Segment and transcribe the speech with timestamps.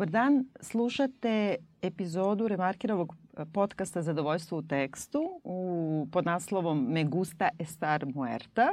[0.00, 3.14] Dobar dan, slušate epizodu Remarkirovog
[3.52, 8.72] podcasta Zadovoljstvo u tekstu u, pod naslovom Me gusta estar muerta.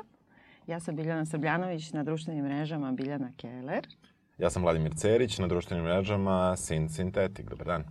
[0.68, 3.88] Ja sam Biljana Srbljanović na društvenim mrežama Biljana Keller.
[4.38, 7.50] Ja sam Vladimir Cerić na društvenim mrežama Sin Sintetik.
[7.50, 7.84] Dobar dan.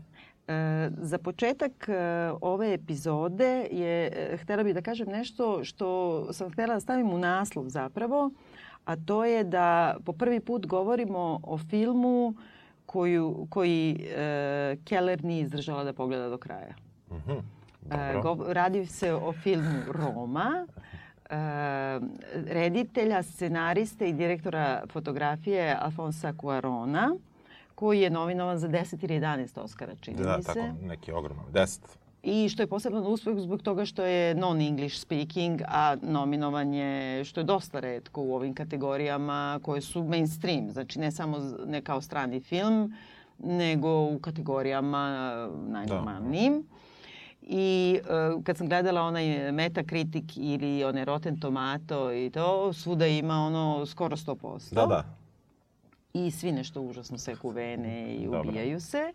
[0.49, 1.93] E, za početak e,
[2.41, 7.19] ove epizode je, e, htela bih da kažem nešto što sam htela da stavim u
[7.19, 8.31] naslov zapravo,
[8.85, 12.35] a to je da po prvi put govorimo o filmu
[12.87, 16.75] koju, koji e, Keller nije izdržala da pogleda do kraja.
[17.11, 17.41] Mm -hmm.
[17.91, 20.67] E, go, radi se o filmu Roma,
[21.31, 21.37] e,
[22.47, 27.17] reditelja, scenariste i direktora fotografije Alfonsa Cuarona,
[27.75, 30.55] koji je nominovan za 10 ili 11 Oscara, čini da, mi se.
[30.55, 31.45] Da, tako, neki ogroman.
[31.53, 31.81] 10
[32.27, 37.41] i što je posebno uspeh zbog toga što je non-English speaking, a nominovan je, što
[37.41, 42.41] je dosta redko u ovim kategorijama koje su mainstream, znači ne samo ne kao strani
[42.41, 42.95] film,
[43.39, 45.09] nego u kategorijama
[45.69, 46.53] najnormalnijim.
[46.53, 46.77] Da.
[47.43, 47.99] I
[48.37, 53.87] uh, kad sam gledala onaj Metacritic ili one Rotten Tomato i to, svuda ima ono
[53.87, 54.75] skoro 100%.
[54.75, 55.05] Da, da.
[56.15, 58.81] I svi nešto užasno seku vene i ubijaju Dobro.
[58.81, 59.13] se.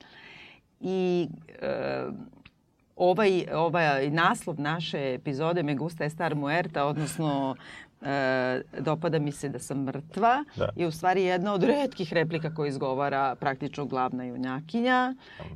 [0.79, 2.13] I uh,
[3.01, 7.55] ovaj, ovaj naslov naše epizode Me gusta estar muerta, odnosno
[8.01, 10.69] e, dopada mi se da sam mrtva, da.
[10.75, 15.15] je u stvari jedna od redkih replika koje izgovara praktično glavna junjakinja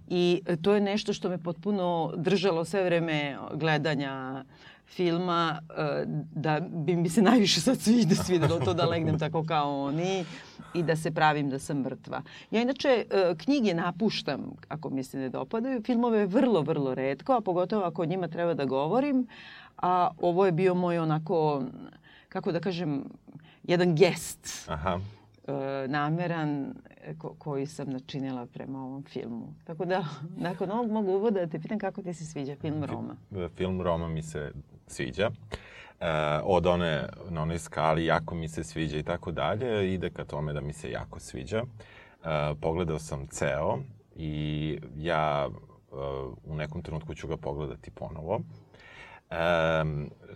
[0.09, 4.43] i to je nešto što me potpuno držalo sve vreme gledanja
[4.87, 6.03] filma e,
[6.35, 10.25] da bi mi se najviše sad svide, svidelo to da legnem tako kao oni
[10.73, 12.21] i da se pravim da sam mrtva.
[12.51, 17.41] Ja inače e, knjige napuštam ako mi se ne dopadaju, filmove vrlo, vrlo redko, a
[17.41, 19.27] pogotovo ako o njima treba da govorim,
[19.77, 21.63] a ovo je bio moj onako,
[22.29, 23.03] kako da kažem,
[23.63, 24.69] jedan gest.
[24.69, 24.99] Aha
[25.87, 26.73] nameran
[27.17, 29.53] ko, koji sam načinila prema ovom filmu.
[29.63, 30.05] Tako da,
[30.47, 33.15] nakon ovog mogu uvoda da te pitam kako ti se sviđa film Roma.
[33.55, 34.51] Film Roma mi se
[34.87, 35.31] sviđa.
[35.99, 36.07] E,
[36.43, 40.53] od one, na onoj skali jako mi se sviđa i tako dalje, ide ka tome
[40.53, 41.57] da mi se jako sviđa.
[41.57, 41.65] E,
[42.61, 43.77] pogledao sam ceo
[44.15, 45.95] i ja e,
[46.43, 48.41] u nekom trenutku ću ga pogledati ponovo.
[49.29, 49.35] E,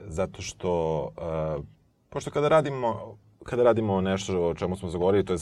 [0.08, 1.62] zato što, e,
[2.10, 3.18] pošto kada radimo
[3.50, 5.40] kada radimo nešto o čemu smo zagovorili, to je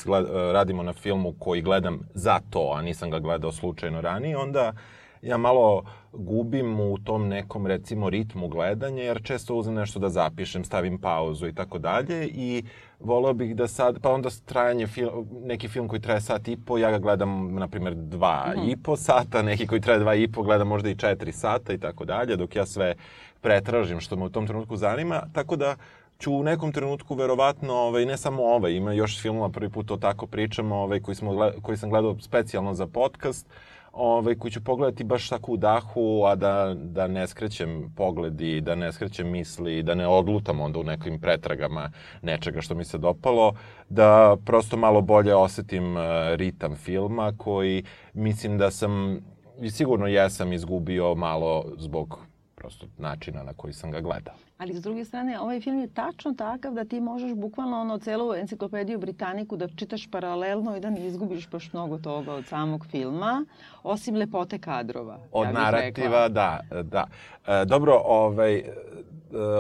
[0.54, 4.74] radimo na filmu koji gledam za to, a nisam ga gledao slučajno ranije, onda
[5.22, 10.64] ja malo gubim u tom nekom recimo ritmu gledanja jer često uzem nešto da zapišem,
[10.64, 12.64] stavim pauzu i tako dalje i
[13.00, 16.78] voleo bih da sad, pa onda trajanje film, neki film koji traje sat i po,
[16.78, 18.70] ja ga gledam na primjer dva mm.
[18.70, 21.78] i po sata, neki koji traje dva i po, gledam možda i četiri sata i
[21.78, 22.96] tako dalje, dok ja sve
[23.42, 25.76] pretražim što me u tom trenutku zanima, tako da
[26.20, 29.98] ću u nekom trenutku verovatno, ovaj, ne samo ovaj, ima još filmova, prvi put o
[29.98, 33.48] tako pričamo, ovaj, koji, smo, koji sam gledao specijalno za podcast,
[33.94, 38.76] ovaj, koji ću pogledati baš tako u dahu, a da, da ne skrećem pogledi, da
[38.76, 41.92] ne skrećem misli, da ne odlutam onda u nekim pretragama
[42.22, 43.54] nečega što mi se dopalo,
[43.90, 46.04] da prosto malo bolje osetim uh,
[46.36, 47.84] ritam filma koji
[48.14, 49.20] mislim da sam,
[49.62, 52.20] i sigurno jesam izgubio malo zbog
[52.68, 54.34] prosto načina na koji sam ga gledao.
[54.58, 58.34] Ali s druge strane, ovaj film je tačno takav da ti možeš bukvalno ono celu
[58.34, 63.46] enciklopediju Britaniku da čitaš paralelno i da ne izgubiš baš mnogo toga od samog filma,
[63.84, 65.20] osim lepote kadrova.
[65.32, 67.08] Od ja narativa, da, da.
[67.48, 68.64] E, dobro, ovaj, e,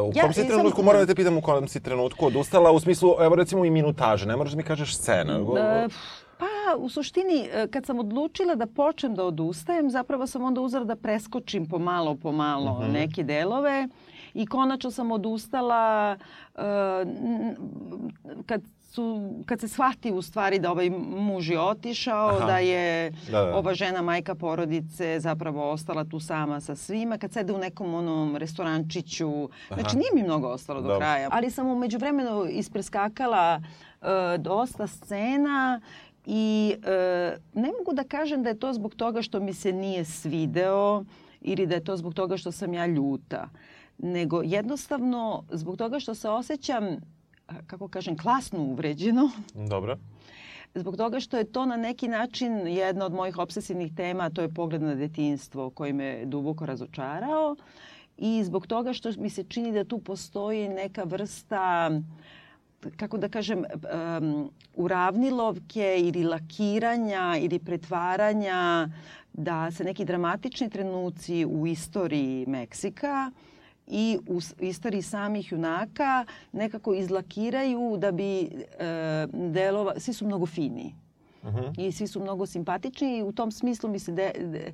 [0.03, 0.85] u ja, kom si trenutku, sam...
[0.85, 4.25] moram da te pitam u kom si trenutku odustala, u smislu, evo recimo i minutaže,
[4.25, 5.40] ne moraš da mi kažeš scena.
[5.40, 5.88] Da,
[6.78, 10.95] U suštini, e, kad sam odlučila da počnem da odustajem, zapravo sam onda uzela da
[10.95, 12.89] preskočim pomalo, pomalo uh mhm.
[12.89, 12.94] -huh.
[12.94, 13.88] neke delove
[14.33, 16.17] i konačno sam odustala
[16.55, 16.61] uh,
[18.45, 18.61] kad
[18.97, 22.46] su, kad se shvati u stvari da ovaj muž je otišao, Aha.
[22.46, 23.55] da je da, da.
[23.55, 28.35] ova žena, majka porodice, zapravo ostala tu sama sa svima, kad sede u nekom onom
[28.35, 29.81] restorančiću, Aha.
[29.81, 30.99] znači nije mi mnogo ostalo do Dobre.
[30.99, 33.61] kraja, ali sam umeđu vremenu ispreskakala
[34.02, 34.08] uh,
[34.40, 35.81] dosta scena
[36.29, 36.84] i uh,
[37.53, 41.03] ne mogu da kažem da je to zbog toga što mi se nije svideo
[41.41, 43.50] ili da je to zbog toga što sam ja ljuta.
[43.53, 43.59] Uh,
[43.97, 46.85] nego jednostavno zbog toga što se osjećam,
[47.68, 49.32] kako kažem, klasno uvređeno.
[49.70, 49.97] Dobro.
[50.76, 54.53] Zbog toga što je to na neki način jedna od mojih obsesivnih tema, to je
[54.53, 57.56] pogled na detinstvo koji me duboko razočarao
[58.18, 61.91] i zbog toga što mi se čini da tu postoji neka vrsta
[62.97, 68.90] kako da kažem, um, uravnilovke ili lakiranja ili pretvaranja
[69.34, 73.32] da se neki dramatični trenuci u istoriji Meksika
[73.88, 78.47] i u istoriji samih junaka nekako izlakiraju da bi e,
[79.34, 81.06] delova, svi su mnogo fini.
[81.47, 81.88] Uh -huh.
[81.88, 84.73] i svi su mnogo simpatični i u tom smislu mi se de, de,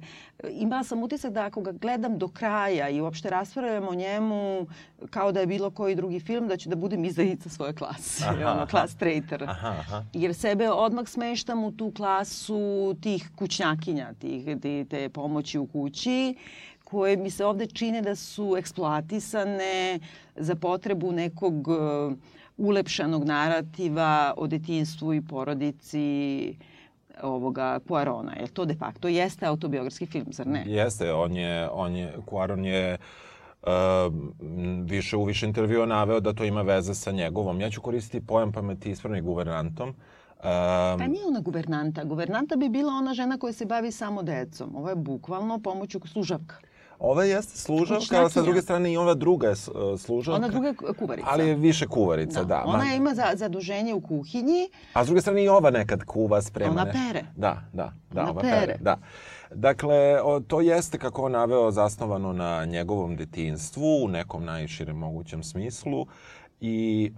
[0.49, 4.67] imala sam utisak da ako ga gledam do kraja i uopšte raspravljam o njemu
[5.09, 8.51] kao da je bilo koji drugi film, da ću da budem izdajica svoje klase, aha,
[8.51, 9.43] ono, klas traitor.
[9.43, 10.03] Aha, aha.
[10.13, 16.35] Jer sebe odmah smeštam u tu klasu tih kućnjakinja, tih, tih, te pomoći u kući
[16.83, 19.99] koje mi se ovde čine da su eksploatisane
[20.35, 22.13] za potrebu nekog uh,
[22.57, 26.55] ulepšanog narativa o detinstvu i porodici
[27.21, 28.33] ovoga Poirona.
[28.39, 30.63] Jer to de facto jeste autobiografski film, zar ne?
[30.67, 32.97] Jeste, on je, on je, Poiron je
[33.61, 33.69] uh,
[34.83, 37.61] više u više intervjua naveo da to ima veze sa njegovom.
[37.61, 39.89] Ja ću koristiti pojam pa me ti ispravni guvernantom.
[39.89, 39.95] Um,
[40.99, 42.03] pa nije ona guvernanta.
[42.03, 44.75] Guvernanta bi bila ona žena koja se bavi samo decom.
[44.75, 46.55] Ovo je bukvalno pomoću služavka.
[47.03, 49.55] Ova jeste služavka, ali sa druge strane i ova druga je
[49.97, 50.37] služavka.
[50.37, 51.27] Ona druga je kuvarica.
[51.31, 52.45] Ali je više kuvarica, da.
[52.45, 52.63] da.
[52.65, 52.93] Ona Ma...
[52.93, 54.69] ima za, zaduženje u kuhinji.
[54.93, 57.23] A s druge strane i ova nekad kuva, sprema Ona pere.
[57.35, 58.59] Da, da, da, Ona ova pere.
[58.59, 58.77] pere.
[58.81, 58.97] Da.
[59.51, 66.05] Dakle, to jeste, kako on naveo, zasnovano na njegovom detinstvu u nekom najširem mogućem smislu
[66.65, 67.11] i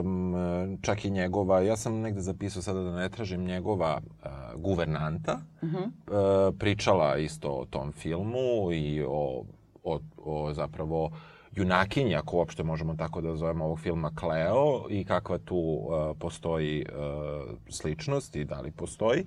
[0.00, 5.40] um, čak i njegova, ja sam negde zapisao sada da ne tražim njegova uh, guvernanta,
[5.62, 5.84] uh -huh.
[5.84, 9.44] uh, pričala isto o tom filmu i o,
[9.84, 11.10] o, o zapravo
[11.52, 16.86] junakinja, ako uopšte možemo tako da zovemo ovog filma Cleo i kakva tu uh, postoji
[16.88, 19.24] uh, sličnost i da li postoji.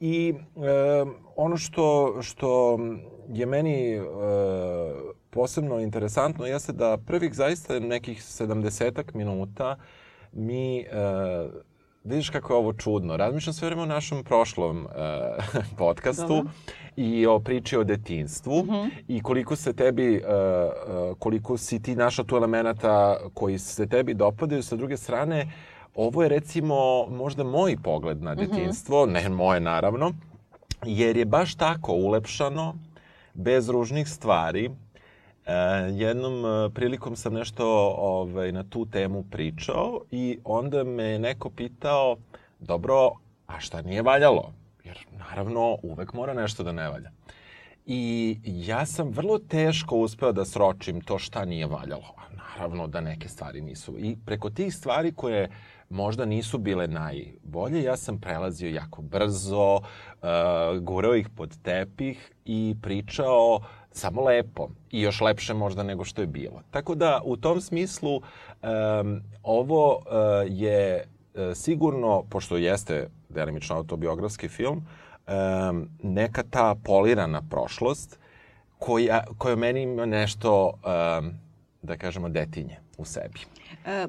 [0.00, 0.64] I uh,
[1.36, 2.78] ono što, što
[3.28, 4.06] je meni uh,
[5.32, 9.76] posebno interesantno jeste da prvih zaista nekih sedamdesetak minuta
[10.32, 11.52] mi uh,
[12.04, 13.16] vidiš kako je ovo čudno.
[13.16, 14.90] Razmišljam sve vreme o našem prošlom uh,
[15.78, 16.52] podcastu Dobre.
[16.96, 18.72] i o priči o detinstvu mhm.
[18.72, 18.90] -huh.
[19.08, 24.62] i koliko se tebi, uh, koliko si ti našla tu elemenata koji se tebi dopadaju.
[24.62, 25.52] Sa druge strane,
[25.94, 28.40] ovo je recimo možda moj pogled na mhm.
[28.40, 29.12] detinstvo, uh -huh.
[29.12, 30.12] ne moje naravno,
[30.86, 32.74] jer je baš tako ulepšano,
[33.34, 34.70] bez ružnih stvari,
[35.46, 35.52] E,
[35.92, 37.66] jednom e, prilikom sam nešto
[37.98, 42.16] ovaj, na tu temu pričao i onda me neko pitao,
[42.60, 43.10] dobro,
[43.46, 44.52] a šta nije valjalo?
[44.84, 47.10] Jer naravno uvek mora nešto da ne valja.
[47.86, 52.14] I ja sam vrlo teško uspeo da sročim to šta nije valjalo.
[52.16, 53.98] A naravno da neke stvari nisu.
[53.98, 55.50] I preko tih stvari koje
[55.88, 59.80] možda nisu bile najbolje, ja sam prelazio jako brzo, uh,
[60.80, 66.20] gurao ih pod tepih i pričao uh, samo lepo i još lepše možda nego što
[66.20, 66.62] je bilo.
[66.70, 70.02] Tako da u tom smislu um, ovo uh,
[70.46, 71.04] je
[71.34, 74.86] uh, sigurno, pošto jeste delimično autobiografski film,
[75.28, 78.18] um, neka ta polirana prošlost
[78.78, 81.32] koja, koja meni ima nešto, um,
[81.82, 83.40] da kažemo, detinje u sebi.
[83.84, 84.06] E,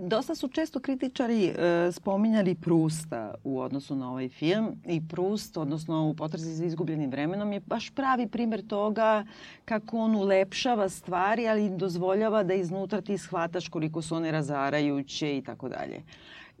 [0.00, 6.08] dosta su često kritičari e, spominjali Prusta u odnosu na ovaj film i Prust, odnosno
[6.08, 9.24] u potrazi za izgubljenim vremenom, je baš pravi primer toga
[9.64, 15.42] kako on ulepšava stvari, ali dozvoljava da iznutra ti shvataš koliko su one razarajuće i
[15.42, 16.02] tako dalje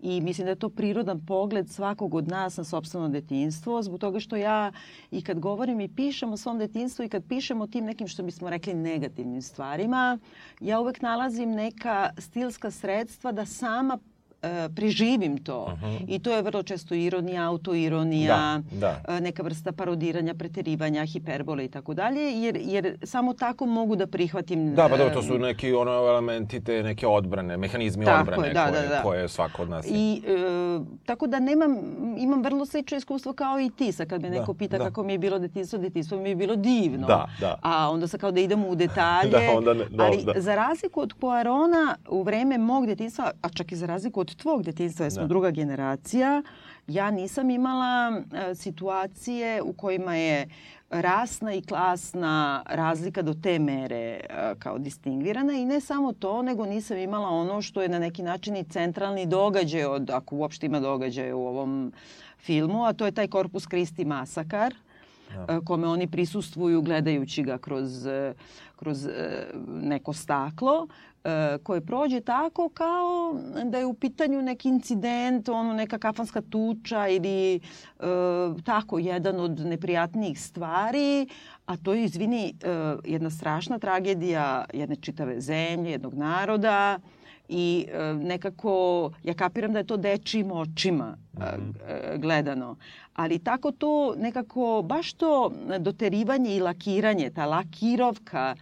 [0.04, 4.20] i mislim da je to prirodan pogled svakog od nas na sobstveno detinstvo, zbog toga
[4.20, 4.72] što ja
[5.10, 8.22] i kad govorim i pišem o svom detinstvu i kad pišem o tim nekim što
[8.22, 10.18] bismo rekli negativnim stvarima,
[10.60, 13.98] ja uvek nalazim neka stilska sredstva da sama
[14.74, 15.62] preživim to.
[15.62, 16.04] Uh -huh.
[16.08, 19.16] I to je vrlo često ironija, autoironija, da, da.
[19.16, 24.06] E, neka vrsta parodiranja, preterivanja, hiperbole i tako dalje, jer, jer samo tako mogu da
[24.06, 24.74] prihvatim...
[24.74, 28.54] Da, pa dobro, to su neki ono elementi, te neke odbrane, mehanizmi tako odbrane je,
[28.54, 29.02] da, koje, da, da.
[29.02, 29.90] koje svako od nas je.
[29.94, 31.76] I, e, tako da nemam,
[32.18, 34.84] imam vrlo slično iskustvo kao i ti, sa kad me da, neko pita da.
[34.84, 37.06] kako mi je bilo detinstvo, detinstvo mi je bilo divno.
[37.06, 37.58] Da, da.
[37.62, 39.30] A onda sa kao da idemo u detalje.
[39.46, 40.40] da, onda ne, da, ali da.
[40.40, 44.62] za razliku od Poirona, u vreme mog detinstva, a čak i za razliku od tvog
[44.62, 45.28] detinstva, jer smo da.
[45.28, 46.42] druga generacija,
[46.86, 50.48] ja nisam imala e, situacije u kojima je
[50.90, 54.20] rasna i klasna razlika do te mere e,
[54.58, 58.56] kao distingvirana i ne samo to, nego nisam imala ono što je na neki način
[58.56, 61.92] i centralni događaj, od, ako uopšte ima događaj u ovom
[62.38, 64.74] filmu, a to je taj Korpus Christi masakar,
[65.34, 65.54] da.
[65.54, 68.06] E, kome oni prisustvuju gledajući ga kroz,
[68.76, 69.08] kroz
[69.66, 70.88] neko staklo
[71.62, 77.54] koje prođe tako kao da je u pitanju neki incident, ono neka kafanska tuča ili
[77.56, 77.60] e,
[78.64, 81.28] tako jedan od neprijatnijih stvari,
[81.66, 86.98] a to je, izvini, e, jedna strašna tragedija jedne čitave zemlje, jednog naroda
[87.48, 92.20] i e, nekako ja kapiram da je to dečijim očima mm -hmm.
[92.20, 92.76] gledano.
[93.14, 98.54] Ali tako to nekako baš to doterivanje i lakiranje, ta lakirovka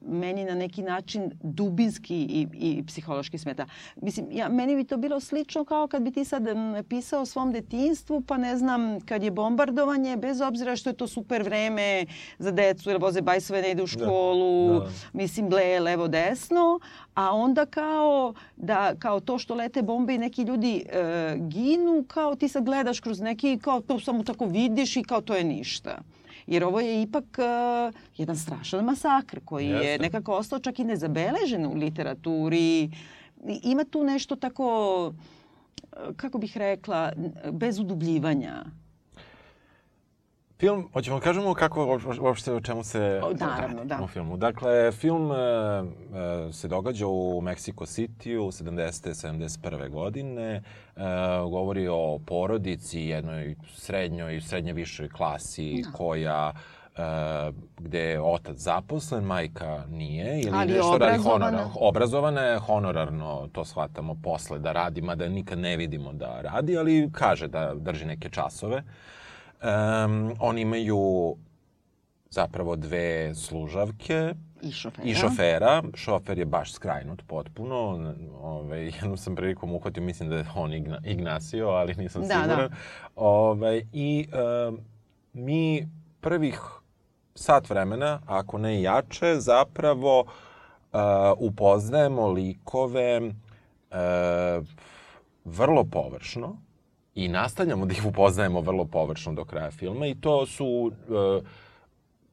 [0.00, 3.66] meni na neki način dubinski i, i psihološki smeta.
[3.96, 6.42] Mislim, ja, meni bi to bilo slično kao kad bi ti sad
[6.88, 11.06] pisao o svom detinstvu, pa ne znam, kad je bombardovanje, bez obzira što je to
[11.06, 12.06] super vreme
[12.38, 13.90] za decu, jer voze bajsove, ne ide u da.
[13.90, 14.90] školu, da, da.
[15.12, 16.80] mislim, bleje levo desno,
[17.14, 22.34] a onda kao da kao to što lete bombe i neki ljudi e, ginu, kao
[22.34, 25.98] ti sad gledaš kroz neki, kao to samo tako vidiš i kao to je ništa.
[26.46, 29.88] Jer ovo je ipak uh, jedan strašan masakr koji Jeste.
[29.88, 32.90] je nekako ostao čak i nezabeležen u literaturi.
[33.62, 35.12] Ima tu nešto tako,
[36.16, 37.12] kako bih rekla,
[37.52, 38.64] bez udubljivanja.
[40.62, 43.98] Film, hoćemo da kažemo kako uopšte o čemu se o, naravno, da.
[44.04, 44.36] u filmu.
[44.36, 49.28] Dakle, film uh, uh, se događa u Mexico City u 70.
[49.28, 49.90] 71.
[49.90, 50.62] godine.
[50.96, 51.02] Uh,
[51.50, 55.92] govori o porodici, jednoj srednjoj srednje višoj klasi da.
[55.92, 57.02] koja uh,
[57.78, 63.64] gde je otac zaposlen, majka nije ili Ali nešto radi honorar, obrazovana je honorarno, to
[63.64, 68.28] shvatamo posle da radi, mada nikad ne vidimo da radi, ali kaže da drži neke
[68.28, 68.76] časove.
[68.76, 68.82] Uh,
[69.62, 71.36] Um, oni imaju
[72.30, 75.08] zapravo dve služavke i šofera.
[75.08, 75.82] I šofera.
[75.94, 77.76] Šofer je baš skrajnut potpuno.
[78.40, 82.42] Ove, jednu sam prilikom uhvatio, mislim da je on Igna, Ignacio, ali nisam da, da.
[82.42, 82.68] siguran.
[82.68, 82.76] Da.
[83.16, 84.26] Ove, I
[84.68, 84.78] um,
[85.32, 85.88] mi
[86.20, 86.60] prvih
[87.34, 91.00] sat vremena, ako ne jače, zapravo uh,
[91.38, 94.66] upoznajemo likove uh,
[95.44, 96.56] vrlo površno
[97.14, 100.66] i nastavljamo da ih upoznajemo vrlo površno do kraja filma i to su
[101.08, 101.44] uh,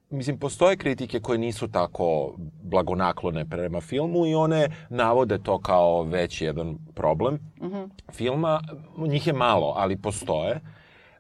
[0.09, 2.33] mislim, postoje kritike koje nisu tako
[2.63, 7.89] blagonaklone prema filmu i one navode to kao već jedan problem mm -hmm.
[8.12, 8.62] filma.
[8.98, 10.59] Njih je malo, ali postoje.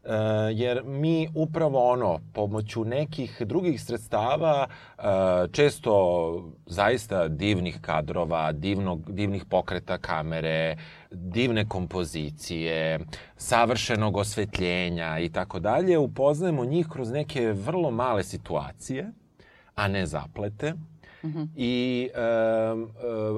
[0.03, 0.11] Uh,
[0.51, 5.03] jer mi upravo ono, pomoću nekih drugih sredstava, uh,
[5.51, 10.77] često zaista divnih kadrova, divnog, divnih pokreta kamere,
[11.11, 12.99] divne kompozicije,
[13.37, 19.11] savršenog osvetljenja i tako dalje, upoznajemo njih kroz neke vrlo male situacije,
[19.75, 20.73] a ne zaplete.
[21.23, 21.47] Mm -hmm.
[21.55, 22.25] I e, e,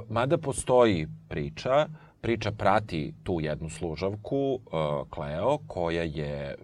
[0.09, 1.87] mada postoji priča,
[2.21, 4.77] priča prati tu jednu služavku, e,
[5.13, 6.55] Cleo, koja je, e,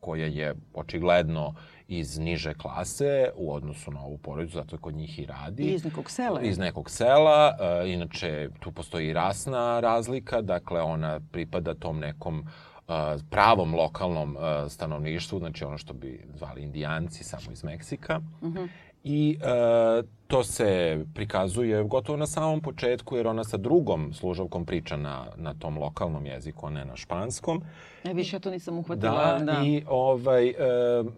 [0.00, 1.54] koja je očigledno
[1.88, 5.62] iz niže klase u odnosu na ovu porodicu, zato kod njih i radi.
[5.62, 6.40] I iz nekog sela.
[6.40, 7.56] Iz nekog sela.
[7.60, 12.94] E, inače, tu postoji i rasna razlika, dakle ona pripada tom nekom uh,
[13.30, 18.20] pravom lokalnom uh, stanovništvu, znači ono što bi zvali indijanci, samo iz Meksika.
[18.40, 18.64] Uh mhm.
[19.08, 24.96] I e, to se prikazuje gotovo na samom početku, jer ona sa drugom služavkom priča
[24.96, 27.62] na, na tom lokalnom jeziku, a ne na španskom.
[28.04, 29.38] E, više ja to nisam uhvatila.
[29.38, 29.62] Da, da.
[29.64, 30.54] i ovaj, e,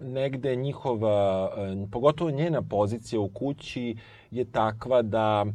[0.00, 3.96] negde njihova, e, pogotovo njena pozicija u kući
[4.30, 5.46] je takva da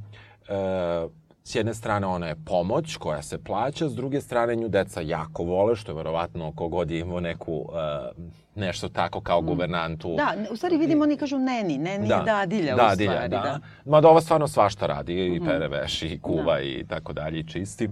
[0.49, 1.07] e,
[1.43, 5.43] s jedne strane ona je pomoć koja se plaća, s druge strane nju deca jako
[5.43, 8.23] vole, što je verovatno kogod je imao neku, uh,
[8.55, 9.45] nešto tako kao mm.
[9.45, 10.15] guvernantu.
[10.17, 12.15] Da, u stvari vidimo oni kažu neni, neni da.
[12.15, 13.29] je dadilja, dadilja u stvari.
[13.29, 13.41] Da.
[13.41, 13.59] da.
[13.85, 15.45] Mada ova stvarno svašta radi, mm i mhm.
[15.45, 16.61] pere veš, i kuva, da.
[16.61, 17.89] i tako dalje, i čisti.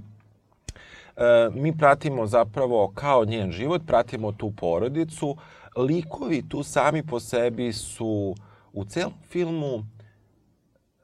[1.18, 5.38] E, mi pratimo zapravo kao njen život, pratimo tu porodicu.
[5.77, 8.36] Likovi tu sami po sebi su
[8.74, 9.84] u celom filmu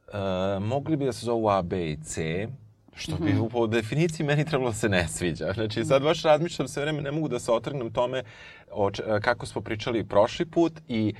[0.07, 2.47] Uh, mogli bi da se zovu A, B i C,
[2.95, 3.49] što bi mm -hmm.
[3.49, 5.53] po definiciji meni trebalo da se ne sviđa.
[5.53, 8.23] Znači, sad baš razmišljam sve vreme, ne mogu da se otrgnem tome
[8.71, 11.13] o, kako smo pričali prošli put i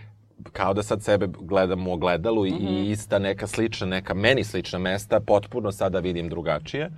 [0.53, 2.59] kao da sad sebe gledam u ogledalu mm -hmm.
[2.59, 2.91] i mhm.
[2.91, 6.91] ista neka slična, neka meni slična mesta, potpuno sada vidim drugačije.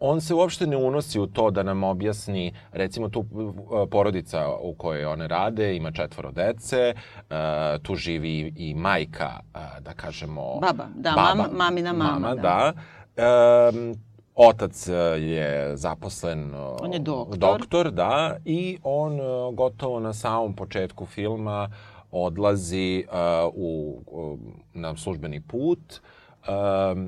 [0.00, 4.74] On se uopšte ne unosi u to da nam objasni, recimo tu uh, porodica u
[4.74, 7.36] kojoj one rade, ima četvoro dece, uh,
[7.82, 9.40] tu živi i majka,
[9.80, 10.58] da kažemo...
[10.60, 12.18] Baba, da, baba, mama, mamina mama.
[12.18, 12.72] Mama, da.
[13.16, 13.70] da.
[13.74, 13.94] Um,
[14.34, 14.88] otac
[15.18, 17.38] je zaposlen on je doktor.
[17.38, 19.18] doktor, da, i on
[19.54, 21.70] gotovo na samom početku filma
[22.10, 24.38] odlazi uh, u, uh,
[24.74, 26.00] na službeni put
[26.48, 26.98] uh,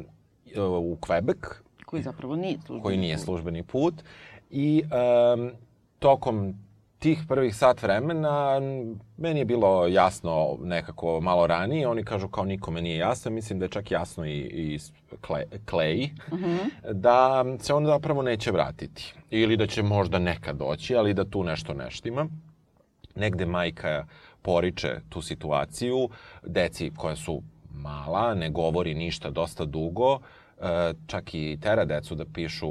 [0.80, 3.94] u Quebec Koji zapravo nije službeni Koji nije službeni put.
[4.50, 4.82] I
[5.34, 5.50] um,
[5.98, 6.54] tokom
[6.98, 8.60] tih prvih sat vremena
[9.16, 11.88] meni je bilo jasno nekako malo ranije.
[11.88, 13.30] Oni kažu kao nikome nije jasno.
[13.30, 14.78] Mislim da je čak jasno i, i
[15.66, 16.44] Clay uh mhm.
[16.44, 16.92] -huh.
[16.92, 19.14] da se on zapravo neće vratiti.
[19.30, 22.26] Ili da će možda nekad doći, ali da tu nešto neštima.
[23.14, 24.06] Negde majka
[24.42, 26.08] poriče tu situaciju.
[26.42, 27.42] Deci koja su
[27.74, 30.18] mala, ne govori ništa dosta dugo,
[30.60, 32.70] E, čak i tera decu da pišu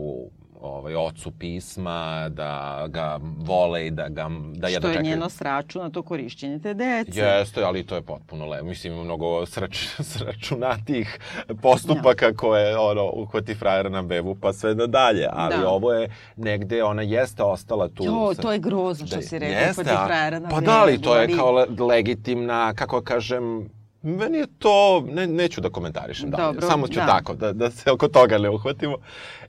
[0.61, 4.89] ovaj, ocu pisma, da ga vole i da ga da jedno.
[4.89, 7.19] Što je njeno sračuna to korišćenje te dece.
[7.19, 8.65] Jeste, ali to je potpuno lepo.
[8.65, 11.19] Mislim, ima mnogo srač, sračunatih
[11.61, 12.33] postupaka ja.
[12.33, 15.27] koje ono, uhvati frajera na bebu pa sve da dalje.
[15.31, 15.69] Ali da.
[15.69, 18.03] ovo je negde, ona jeste ostala tu.
[18.03, 20.65] Jo, to je grozno što da, si rekao, uhvati frajera na pa bebu.
[20.65, 23.69] Pa da li, to je kao legitimna, kako kažem,
[24.05, 27.05] Meni je to, ne, neću da komentarišem dalje, Dobro, samo ću da.
[27.05, 28.97] tako, da, da se oko toga ne uhvatimo.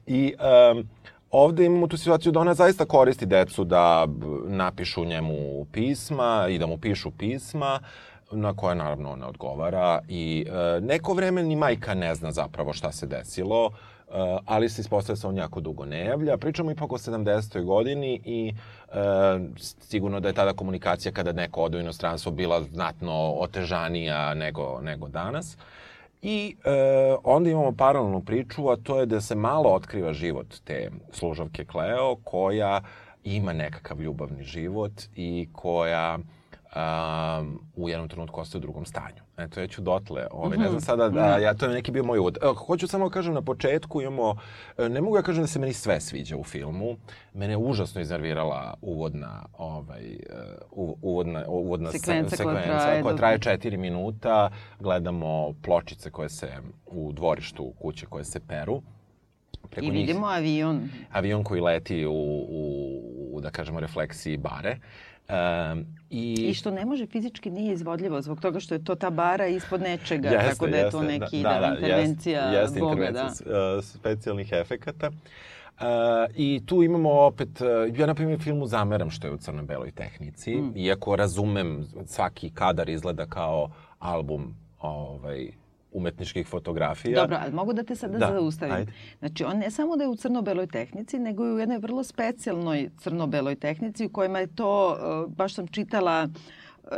[0.07, 0.35] I
[0.75, 0.89] um,
[1.37, 4.07] ovde imamo tu situaciju da ona zaista koristi decu da
[4.47, 7.81] napišu njemu pisma i da mu pišu pisma
[8.31, 12.93] na koje naravno ona odgovara i e, neko vreme ni majka ne zna zapravo šta
[12.93, 16.37] se desilo, e, ali se ispostavlja da se on jako dugo ne javlja.
[16.37, 17.65] Pričamo ipak o 70.
[17.65, 18.53] godini i
[18.89, 18.95] e,
[19.81, 25.09] sigurno da je tada komunikacija kada neko ode u inostranstvo bila znatno otežanija nego, nego
[25.09, 25.57] danas.
[26.23, 26.71] I e,
[27.25, 32.17] onda imamo paralelnu priču, a to je da se malo otkriva život te služavke Kleo,
[32.25, 32.83] koja
[33.25, 36.19] ima nekakav ljubavni život i koja
[36.77, 39.23] um, u jednom trenutku ostaje u drugom stanju.
[39.37, 40.27] Eto, ja ću dotle.
[40.31, 40.85] Ovaj, ne znam mhm.
[40.85, 42.39] sada, da, ja, to je neki bio moj uvod.
[42.67, 44.37] Hoću samo da kažem na početku imamo,
[44.79, 46.97] e, ne mogu ja kažem da se meni sve sviđa u filmu.
[47.35, 50.19] Mene je užasno iznervirala uvodna, ovaj, e,
[51.03, 54.51] uvodna, uvodna sekvenca, sekvenca koja traje, koja traje četiri minuta.
[54.81, 56.53] Gledamo pločice koje se
[56.87, 58.83] u dvorištu kuće koje se peru.
[59.71, 60.89] Preko I vidimo njih, avion.
[61.13, 63.01] Avion koji leti u, u,
[63.33, 64.79] u, da kažemo, refleksiji bare.
[65.29, 66.33] Um, i...
[66.33, 69.81] I što ne može fizički nije izvodljivo zbog toga što je to ta bara ispod
[69.81, 73.07] nečega, jeste, tako da je to neki da, da, da, intervencija jeste, jeste Boga.
[73.07, 73.77] Intervencija da.
[73.77, 75.11] Uh, specijalnih efekata.
[75.11, 75.85] Uh,
[76.35, 80.57] I tu imamo opet, uh, ja na primjer filmu zameram što je u crno-beloj tehnici,
[80.57, 80.73] mm.
[80.77, 85.49] iako razumem svaki kadar izgleda kao album ovaj,
[85.97, 87.21] umetničkih fotografija.
[87.21, 88.75] Dobro, ali mogu da te sada da, zaustavim.
[88.75, 88.93] Ajde.
[89.19, 92.91] Znači, on ne samo da je u crno-beloj tehnici, nego i u jednoj vrlo specijalnoj
[92.99, 96.41] crno-beloj tehnici u kojima je to, uh, baš sam čitala uh,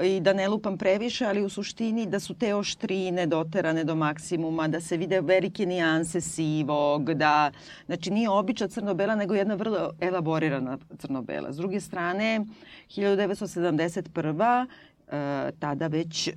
[0.05, 4.69] i da ne lupam previše, ali u suštini da su te oštrine doterane do maksimuma,
[4.69, 7.51] da se vide velike nijanse sivog, da,
[7.87, 11.53] znači nije obična crno-bela, nego jedna vrlo elaborirana crno-bela.
[11.53, 12.41] S druge strane,
[12.89, 14.67] 1971
[15.13, 16.33] e, tada već e,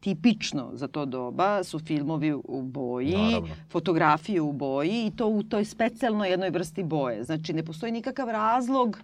[0.00, 3.54] tipično za to doba su filmovi u boji, Naravno.
[3.70, 7.24] fotografije u boji i to u toj specijalnoj jednoj vrsti boje.
[7.24, 8.98] Znači ne postoji nikakav razlog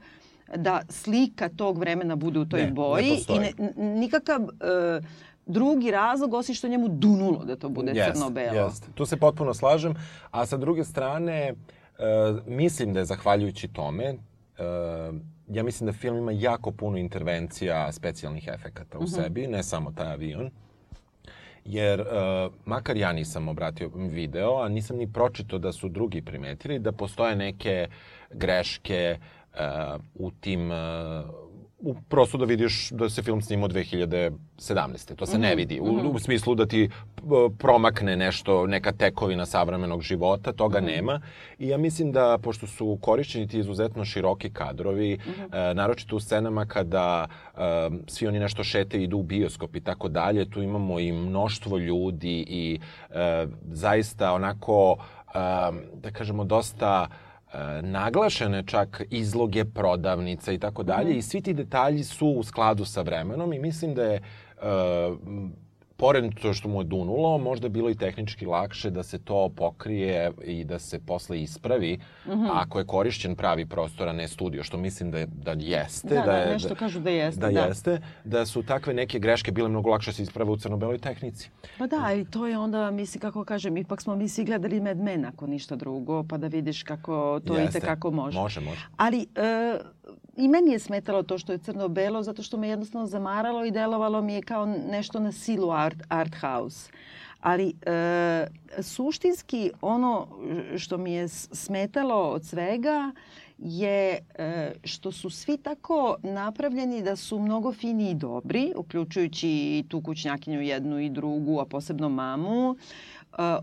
[0.57, 5.01] da slika tog vremena bude u toj ne, boji ne i ne, nikakav e,
[5.47, 8.65] drugi razlog osim što njemu dunulo da to bude yes, crno-belo.
[8.65, 8.87] Jeste.
[8.95, 9.95] Tu se potpuno slažem,
[10.31, 11.55] a sa druge strane e,
[12.47, 14.17] mislim da je zahvaljujući tome e,
[15.49, 19.15] ja mislim da film ima jako puno intervencija specijalnih efekata u uh mhm.
[19.15, 19.23] -huh.
[19.25, 20.51] sebi, ne samo taj avion.
[21.65, 22.07] Jer, uh,
[22.65, 27.37] makar ja nisam obratio video, a nisam ni pročito da su drugi primetili, da postoje
[27.37, 27.89] neke
[28.31, 29.19] greške
[29.55, 30.77] uh, u tim uh,
[31.85, 35.15] u, prosto da vidiš da se film snimao 2017.
[35.17, 35.43] To se mm -hmm.
[35.43, 35.81] ne mhm, vidi.
[35.81, 36.07] U, mhm.
[36.07, 36.91] u smislu da ti
[37.59, 40.87] promakne nešto, neka tekovina savremenog života, toga mm -hmm.
[40.87, 41.21] nema.
[41.59, 45.71] I ja mislim da, pošto su korišćeni ti izuzetno široki kadrovi, mm -hmm.
[45.71, 47.61] e, naročito u scenama kada e,
[48.07, 52.45] svi oni nešto šete idu u bioskop i tako dalje, tu imamo i mnoštvo ljudi
[52.49, 55.39] i e, zaista onako, e,
[55.95, 57.34] da kažemo, dosta E,
[57.83, 61.19] naglašene čak izloge prodavnica i tako dalje mhm.
[61.19, 64.21] i svi ti detalji su u skladu sa vremenom i mislim da je
[64.57, 65.19] uh,
[66.05, 69.49] pored to što mu je dunulo, možda je bilo i tehnički lakše da se to
[69.57, 72.51] pokrije i da se posle ispravi mm -hmm.
[72.53, 76.09] ako je korišćen pravi prostor, a ne studio, što mislim da, da jeste.
[76.09, 77.41] Da, da, da je, nešto da, kažu da jeste.
[77.41, 80.57] Da, da, jeste, da su takve neke greške bile mnogo lakše da se isprave u
[80.57, 81.51] crno-beloj tehnici.
[81.79, 84.99] Pa da, i to je onda, mislim, kako kažem, ipak smo mi svi gledali Mad
[84.99, 87.79] Men, ako ništa drugo, pa da vidiš kako to jeste.
[87.79, 88.39] i kako može.
[88.39, 88.87] Može, može.
[88.97, 89.79] Ali, e,
[90.37, 94.23] i meni je smetalo to što je crno-belo, zato što me jednostavno zamaralo i delovalo
[94.23, 96.91] mi je kao nešto na silu art, art house.
[97.41, 98.47] Ali e,
[98.83, 100.29] suštinski ono
[100.77, 103.13] što mi je smetalo od svega
[103.59, 109.85] je e, što su svi tako napravljeni da su mnogo fini i dobri, uključujući i
[109.89, 112.75] tu kućnjakinju jednu i drugu, a posebno mamu.
[112.75, 112.77] E,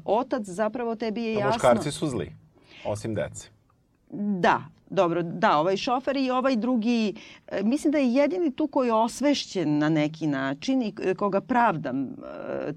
[0.06, 1.48] otac zapravo tebi je jasno...
[1.50, 2.36] A muškarci su zli,
[2.86, 3.61] osim dece.
[4.14, 7.14] Da, dobro, da, ovaj šofer i ovaj drugi,
[7.48, 12.04] e, mislim da je jedini tu koji je osvešćen na neki način i koga pravdam
[12.04, 12.08] e,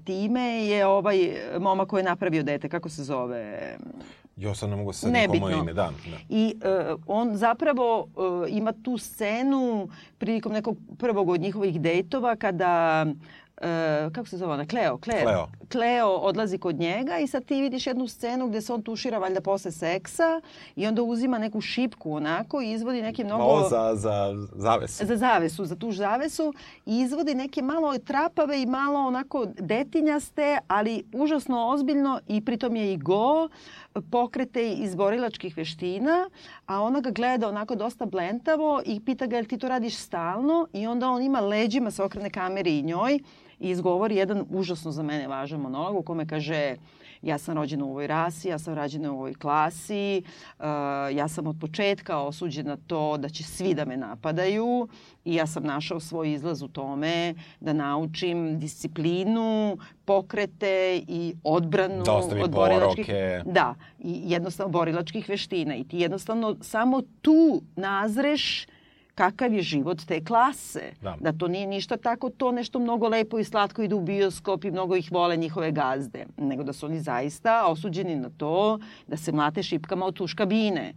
[0.05, 3.77] time je ovaj momak koji je napravio dete, kako se zove?
[4.37, 5.91] Jo, sad ne mogu se nikomu ime, da.
[6.05, 6.17] da.
[6.29, 13.05] I uh, on zapravo uh, ima tu scenu prilikom nekog prvog od njihovih dejtova kada
[13.05, 13.15] Uh,
[14.11, 15.23] kako se zove ona, Kleo, Kleo.
[15.23, 15.47] Kleo.
[15.71, 19.41] Kleo odlazi kod njega i sad ti vidiš jednu scenu gde se on tušira valjda
[19.41, 20.41] posle seksa
[20.75, 23.43] i onda uzima neku šipku onako i izvodi neke mnogo...
[23.43, 25.05] Ovo za, za zavesu.
[25.05, 26.53] Za zavesu, za tuš zavesu
[26.85, 32.93] i izvodi neke malo trapave i malo onako detinjaste, ali užasno ozbiljno i pritom je
[32.93, 33.49] i go
[34.01, 36.29] pokrete iz borilačkih veština,
[36.65, 40.67] a ona ga gleda onako dosta blentavo i pita ga jel ti to radiš stalno?
[40.73, 43.19] I onda on ima leđima se okrene kameri i njoj
[43.59, 46.75] i izgovori jedan užasno za mene važan monolog u kome kaže
[47.25, 50.21] ja sam rođena u ovoj rasi, ja sam rođena u ovoj klasi,
[50.59, 50.65] uh,
[51.15, 54.87] ja sam od početka osuđena to da će svi da me napadaju
[55.25, 62.13] i ja sam našao svoj izlaz u tome da naučim disciplinu, pokrete i odbranu da
[62.13, 63.09] od borilačkih
[63.45, 68.65] da i jednostavno borilačkih veština i ti jednostavno samo tu nazreš
[69.15, 70.91] kakav je život te klase.
[71.01, 71.17] Da.
[71.19, 74.71] da to nije ništa tako to nešto mnogo lepo i slatko idu u bioskop i
[74.71, 76.25] mnogo ih vole njihove gazde.
[76.37, 80.93] Nego da su oni zaista osuđeni na to da se mlate šipkama od tuš kabine.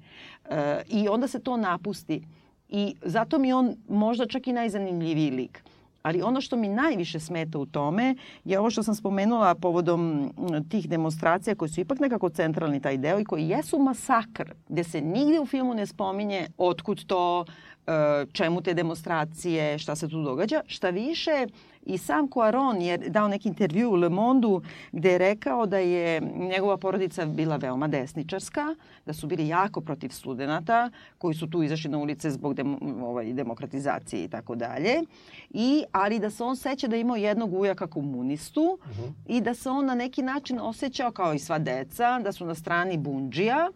[0.51, 2.23] E, I onda se to napusti.
[2.69, 5.63] I zato mi on možda čak i najzanimljiviji lik.
[6.03, 10.33] Ali ono što mi najviše smeta u tome je ovo što sam spomenula povodom
[10.71, 15.01] tih demonstracija koji su ipak nekako centralni taj deo i koji jesu masakr, gde se
[15.01, 17.45] nigde u filmu ne spominje otkud to,
[17.89, 20.61] E, čemu te demonstracije, šta se tu događa.
[20.67, 21.47] Šta više,
[21.89, 26.21] i sam Cuaron je dao neki intervju u Le Mondu gde je rekao da je
[26.21, 28.75] njegova porodica bila veoma desničarska,
[29.07, 33.33] da su bili jako protiv studenta koji su tu izašli na ulice zbog dem, ovaj,
[33.33, 35.03] demokratizacije i tako dalje.
[35.51, 39.03] I, ali da se on seća da je imao jednog ujaka komunistu uh mhm.
[39.03, 39.13] -huh.
[39.27, 42.55] i da se on na neki način osjećao kao i sva deca, da su na
[42.55, 43.69] strani Bundžija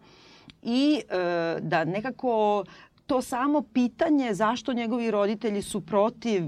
[0.61, 2.63] i e, da nekako
[3.07, 6.43] to samo pitanje zašto njegovi roditelji su protiv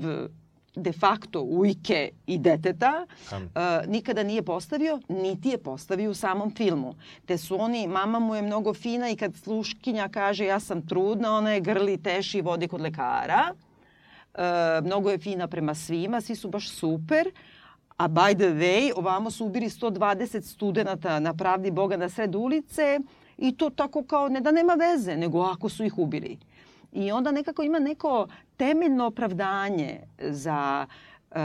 [0.75, 3.37] de facto ujke i deteta uh,
[3.87, 6.95] nikada nije postavio, niti je postavio u samom filmu.
[7.25, 11.35] Te su oni, mama mu je mnogo fina i kad sluškinja kaže ja sam trudna,
[11.35, 13.53] ona je grli, teši i vodi kod lekara.
[13.53, 14.41] Uh,
[14.85, 17.31] mnogo je fina prema svima, svi su baš super.
[17.97, 22.99] A by the way, ovamo su ubili 120 studenta na pravdi Boga na sred ulice
[23.37, 26.37] i to tako kao ne da nema veze, nego ako su ih ubili.
[26.95, 28.27] I onda nekako ima neko
[28.57, 30.85] temeljno opravdanje za
[31.31, 31.37] uh,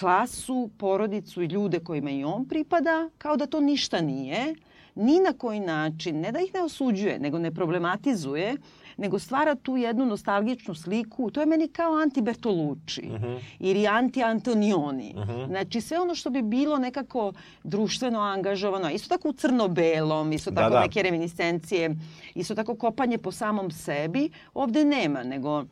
[0.00, 4.54] klasu, porodicu i ljude kojima i on pripada, kao da to ništa nije,
[4.94, 8.56] ni na koji način, ne da ih ne osuđuje, nego ne problematizuje,
[8.96, 11.30] nego stvara tu jednu nostalgičnu sliku.
[11.30, 13.24] To je meni kao anti Bertolucci uh mhm.
[13.24, 13.40] -huh.
[13.58, 15.14] ili anti Antonioni.
[15.16, 15.32] Uh mhm.
[15.32, 15.46] -huh.
[15.46, 17.32] Znači sve ono što bi bilo nekako
[17.64, 20.82] društveno angažovano, isto tako u crno-belom, isto da, tako da, da.
[20.82, 21.96] neke reminiscencije,
[22.34, 25.64] isto tako kopanje po samom sebi, ovde nema, nego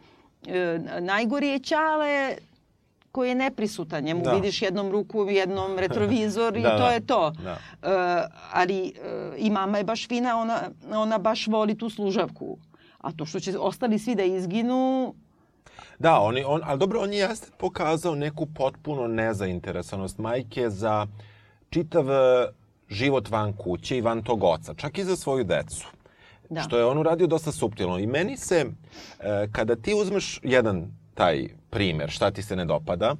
[0.46, 2.36] e, najgori je Ćale
[3.14, 4.04] koji je neprisutan.
[4.04, 4.32] Njemu da.
[4.32, 6.90] vidiš jednom ruku, jednom retrovizor i da, to da.
[6.90, 7.30] je to.
[7.30, 7.52] Da.
[7.52, 10.60] Uh, ali uh, i mama je baš fina, ona,
[10.90, 12.58] ona baš voli tu služavku.
[13.04, 15.14] A to što će ostali svi da izginu,
[15.98, 21.06] Da, oni, on, ali dobro, on je jeste pokazao neku potpuno nezainteresanost majke za
[21.70, 22.48] čitav e,
[22.88, 25.86] život van kuće i van tog oca, čak i za svoju decu.
[26.50, 26.60] Da.
[26.60, 27.98] Što je on uradio dosta suptilno.
[27.98, 28.66] I meni se,
[29.20, 33.14] e, kada ti uzmeš jedan taj primer, šta ti se ne dopada,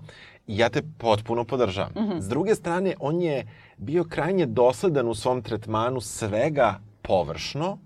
[0.47, 1.92] ja te potpuno podržavam.
[1.92, 2.20] Mm -hmm.
[2.20, 7.79] S druge strane, on je bio krajnje dosledan u svom tretmanu svega površno,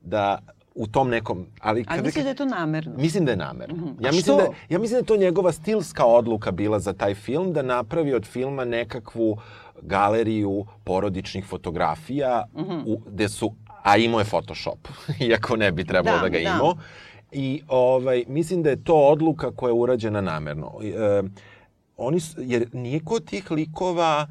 [0.00, 0.38] da
[0.74, 1.46] u tom nekom...
[1.60, 2.92] Ali, kada, A misliš da je to namerno?
[2.96, 3.76] Mislim da je namerno.
[3.76, 4.04] Mm -hmm.
[4.04, 7.52] ja, mislim da, ja mislim da je to njegova stilska odluka bila za taj film,
[7.52, 9.38] da napravi od filma nekakvu
[9.82, 12.82] galeriju porodičnih fotografija, mm -hmm.
[12.86, 13.54] u, gde su...
[13.82, 14.88] A imao je Photoshop,
[15.28, 16.54] iako ne bi trebalo da, da ga da.
[16.54, 16.74] imao.
[17.32, 20.72] I ovaj, mislim da je to odluka koja je urađena namerno.
[20.82, 21.22] E,
[21.96, 24.26] oni, jer niko od tih likova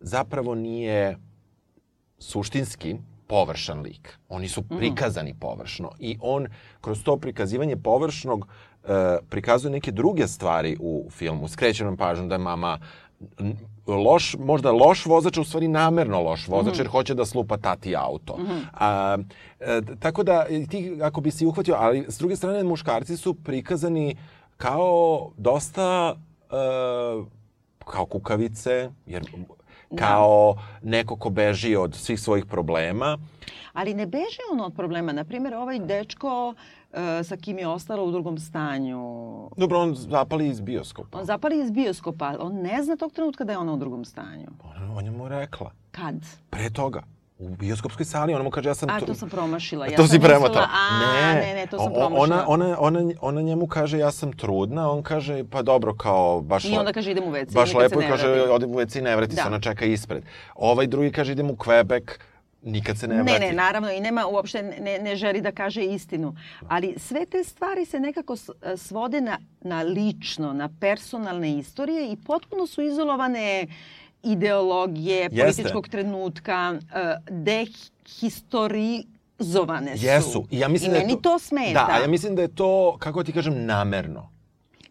[0.00, 1.16] zapravo nije
[2.18, 2.96] suštinski
[3.30, 4.18] površan lik.
[4.28, 4.76] Oni su mhm.
[4.78, 6.46] prikazani površno i on
[6.80, 8.46] kroz to prikazivanje površnog
[8.84, 11.48] e, prikazuje neke druge stvari u filmu.
[11.48, 12.78] Skreće nam pažnju da je mama
[13.86, 16.80] loš, možda loš vozač, u stvari namerno loš vozač, mm -hmm.
[16.80, 18.36] jer hoće da slupa tati auto.
[18.38, 18.62] Mm -hmm.
[18.74, 19.18] A,
[19.60, 24.16] e, tako da, ti, ako bi si uhvatio, ali s druge strane, muškarci su prikazani
[24.56, 26.16] kao dosta
[26.50, 26.56] e,
[27.84, 29.24] kao kukavice, jer.
[29.98, 30.90] Kao da.
[30.90, 33.18] neko ko beži od svih svojih problema.
[33.72, 35.12] Ali ne beži on od problema.
[35.12, 39.00] Naprimjer, ovaj dečko uh, sa kim je ostalo u drugom stanju.
[39.56, 41.18] Dobro, on zapali iz bioskopa.
[41.18, 42.36] On zapali iz bioskopa.
[42.40, 44.48] On ne zna tog trenutka da je ona u drugom stanju.
[44.64, 45.70] On, on je mu rekla.
[45.90, 46.14] Kad?
[46.50, 47.02] Pre toga.
[47.40, 48.90] U bioskopskoj sali, ona mu kaže ja sam...
[48.90, 49.86] A, to sam promašila.
[49.86, 50.68] Ja to sam si premotala.
[50.72, 52.18] A, ne, ne, ne, to sam promašila.
[52.22, 56.64] Ona, ona, ona, ona njemu kaže ja sam trudna, on kaže pa dobro kao baš...
[56.64, 57.54] I onda kaže idem u WC.
[57.54, 59.42] Baš lepo kaže odem u WC i ne vrati da.
[59.42, 60.22] se, ona čeka ispred.
[60.54, 62.10] Ovaj drugi kaže idem u Quebec,
[62.62, 63.32] nikad se ne vrati.
[63.32, 66.36] Ne, ne, naravno i nema uopšte ne, ne želi da kaže istinu.
[66.68, 68.36] Ali sve te stvari se nekako
[68.76, 73.66] svode na, na lično, na personalne istorije i potpuno su izolovane
[74.22, 75.40] ideologije, Jeste.
[75.40, 80.06] političkog trenutka, e, dehistorizovane su.
[80.06, 80.46] Jesu.
[80.50, 81.72] I, ja mislim I da meni to, to smeta.
[81.72, 84.30] Da, a ja mislim da je to, kako ti kažem, namerno.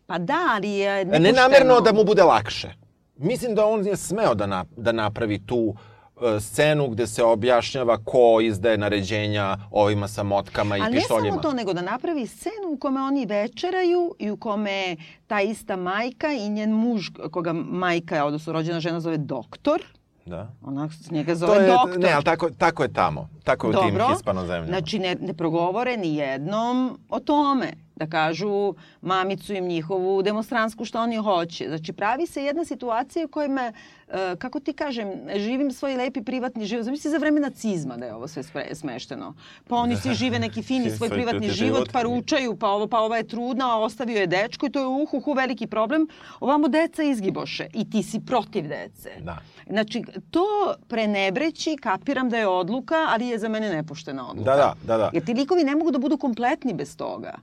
[0.06, 1.24] Pa da, ali je nepošteno.
[1.24, 2.74] Ne namerno da mu bude lakše.
[3.18, 5.76] Mislim da on je smeo da, na, da napravi tu uh,
[6.40, 11.20] scenu gde se objašnjava ko izdaje naređenja ovima sa motkama i Ali pištoljima.
[11.20, 14.96] Ali ne samo to, nego da napravi scenu u kome oni večeraju i u kome
[15.28, 19.84] ta ista majka i njen muž, koga majka, odnosno rođena žena zove doktor,
[20.30, 20.52] Da.
[20.64, 22.00] Ona njega zove to je, doktor.
[22.00, 23.30] Ne, ali tako, tako je tamo.
[23.44, 24.68] Tako je u tim hispanozemljama.
[24.68, 31.02] Znači, ne, ne progovore ni jednom o tome da kažu mamicu im njihovu demonstransku što
[31.02, 31.68] oni hoće.
[31.68, 33.74] Znači pravi se jedna situacija u kojima,
[34.08, 36.86] e, kako ti kažem, živim svoj lepi privatni život.
[36.86, 39.34] Zamisli za vreme nacizma da je ovo sve smešteno.
[39.68, 43.18] Pa oni svi žive neki fini svoj privatni život, pa ručaju, pa ovo, pa ova
[43.18, 46.08] je trudna, a ostavio je dečko i to je uhu, hu, veliki problem.
[46.40, 49.12] Ovamo deca izgiboše i ti si protiv dece.
[49.22, 49.38] Da.
[49.70, 54.52] Znači, to prenebreći, kapiram da je odluka, ali je za mene nepoštena odluka.
[54.52, 54.98] Da, da, da.
[54.98, 55.10] da.
[55.14, 57.34] Jer ti likovi ne mogu da budu kompletni bez toga.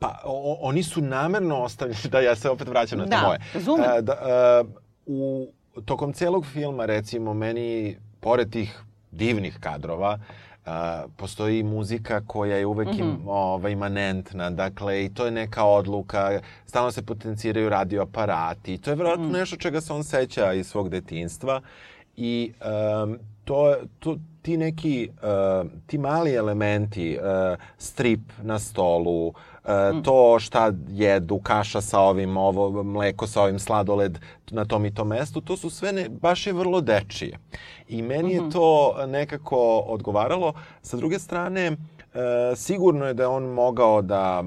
[0.00, 3.38] Pa, o, oni su namerno ostavljeni, da ja se opet vraćam na to da, moje.
[3.54, 3.86] Razumem.
[3.86, 4.64] Da, da,
[5.06, 5.46] u,
[5.84, 10.18] tokom celog filma, recimo, meni, pored tih divnih kadrova,
[10.66, 10.72] Uh,
[11.16, 13.00] postoji muzika koja je uvek mm -hmm.
[13.00, 18.96] im, ovaj, imanentna, dakle, i to je neka odluka, stalno se potenciraju radioaparati, to je
[18.96, 19.32] vjerojatno mm.
[19.32, 21.60] nešto čega se on seća iz svog detinstva
[22.16, 22.52] i
[23.04, 23.18] um,
[23.50, 29.34] to, to, ti neki, uh, ti mali elementi, uh, strip na stolu, uh,
[29.94, 30.02] mm.
[30.02, 34.18] to šta jedu, kaša sa ovim, ovo, mleko sa ovim, sladoled
[34.50, 37.38] na tom i tom mestu, to su sve ne, baš je vrlo dečije.
[37.88, 38.34] I meni mm -hmm.
[38.34, 38.50] je mhm.
[38.50, 40.52] to nekako odgovaralo.
[40.82, 41.76] Sa druge strane, e,
[42.56, 44.44] sigurno je da je on mogao da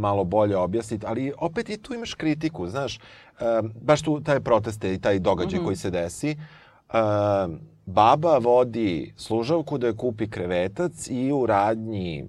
[0.00, 3.00] malo bolje objasni, ali opet i tu imaš kritiku, znaš, e,
[3.80, 5.64] baš tu taj proteste i taj događaj mm -hmm.
[5.64, 6.30] koji se desi.
[6.30, 12.28] E, baba vodi služavku da je kupi krevetac i u radnji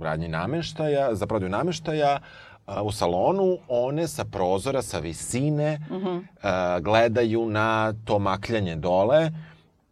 [0.00, 2.18] u radnji nameštaja, za prodaju nameštaja,
[2.82, 6.16] u salonu, one sa prozora, sa visine, -huh.
[6.18, 9.30] uh, gledaju na to makljanje dole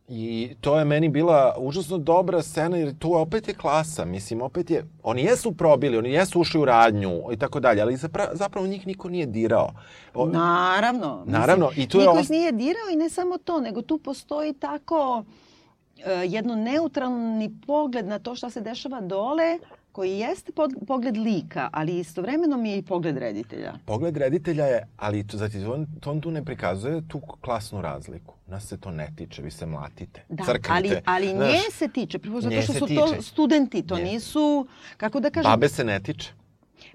[0.09, 4.71] I to je meni bila užasno dobra scena jer tu opet je klasa, mislim, opet
[4.71, 8.67] je, oni jesu probili, oni jesu ušli u radnju i tako dalje, ali zapravo, zapravo
[8.67, 9.71] njih niko nije dirao.
[10.15, 11.23] O, naravno.
[11.27, 11.67] Naravno.
[11.67, 12.29] Mislim, I tu je niko os...
[12.29, 18.19] nije dirao i ne samo to, nego tu postoji tako uh, jedno neutralni pogled na
[18.19, 19.59] to šta se dešava dole,
[19.95, 20.53] koji jeste
[20.87, 23.75] pogled lika, ali istovremeno mi je i pogled reditelja.
[23.85, 28.35] Pogled reditelja je, ali to, zati, on, to on tu ne prikazuje tu klasnu razliku.
[28.47, 30.73] Nas se to ne tiče, vi se mlatite, da, crknite.
[30.73, 33.01] Ali, ali znaš, nje se tiče, prvo zato što su tiče.
[33.01, 34.05] to studenti, to nje.
[34.05, 35.51] nisu, kako da kažem...
[35.51, 36.33] Babe se ne tiče.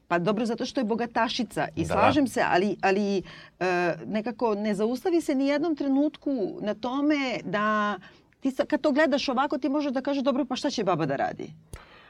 [0.07, 1.93] Pa dobro, zato što je bogatašica i da.
[1.93, 3.21] slažem se, ali, ali
[3.59, 3.65] uh,
[4.05, 7.95] nekako ne zaustavi se ni jednom trenutku na tome da
[8.39, 11.15] ti kad to gledaš ovako ti možeš da kažeš dobro pa šta će baba da
[11.15, 11.53] radi?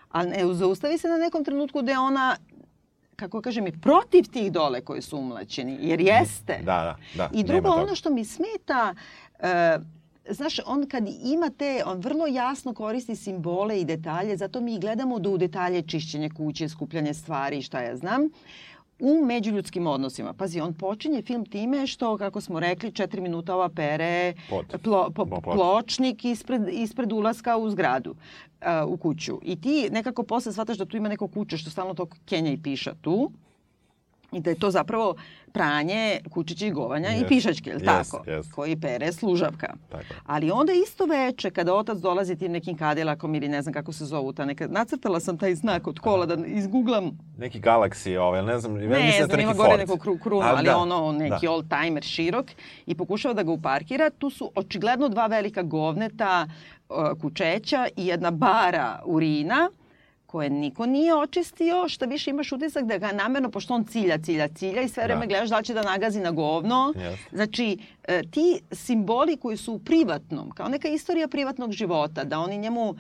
[0.10, 2.36] A ne zaustavi se na nekom trenutku gde ona
[3.20, 6.60] kako kažem, i protiv tih dole koji su umlaćeni, jer jeste.
[6.64, 7.30] Da, da, da.
[7.34, 8.94] I drugo, ono što mi smeta,
[9.40, 9.46] uh,
[10.30, 15.20] znaš, on kad ima te, on vrlo jasno koristi simbole i detalje, zato mi gledamo
[15.20, 18.30] da u detalje čišćenje kuće, skupljanje stvari, šta ja znam.
[19.00, 20.34] U međuljudskim odnosima.
[20.34, 24.34] Pazi, on počinje film time što, kako smo rekli, četiri minuta ova pere
[24.84, 29.40] plo, po, pločnik ispred, ispred ulaska u zgradu, uh, u kuću.
[29.44, 32.62] I ti nekako posle shvataš da tu ima neko kuće što stalno to Kenja i
[32.64, 33.32] piša tu
[34.32, 35.16] i da je to zapravo
[35.52, 37.26] pranje kučića i govanja yes.
[37.26, 38.24] i pišačke, ili yes, tako?
[38.28, 38.52] Yes.
[38.52, 39.74] Koji pere služavka.
[39.90, 40.04] Tako.
[40.26, 44.06] Ali onda isto veče, kada otac dolazi tim nekim kadilakom ili ne znam kako se
[44.06, 47.18] zovu ta neka, nacrtala sam taj znak od kola da izgooglam.
[47.38, 50.66] Neki Galaxy, ovaj, ne znam, ne, ne znam, ima gore neku kru, krunu, ali, ali
[50.66, 50.78] da.
[50.78, 51.52] ono neki da.
[51.52, 52.46] old-timer širok
[52.86, 54.10] i pokušava da ga uparkira.
[54.10, 56.48] Tu su očigledno dva velika govneta
[56.90, 59.70] uh, kučeća i jedna bara urina
[60.32, 64.48] koje niko nije očistio, što više imaš utisak da ga namerno, pošto on cilja, cilja,
[64.48, 65.26] cilja i sve vreme da.
[65.26, 66.94] gledaš da će da nagazi na govno.
[66.96, 67.16] Yes.
[67.32, 72.58] Znači, e, ti simboli koji su u privatnom, kao neka istorija privatnog života, da oni
[72.58, 72.96] njemu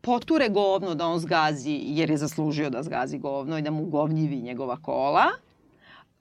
[0.00, 4.36] poture govno da on zgazi jer je zaslužio da zgazi govno i da mu govnjivi
[4.36, 5.26] njegova kola,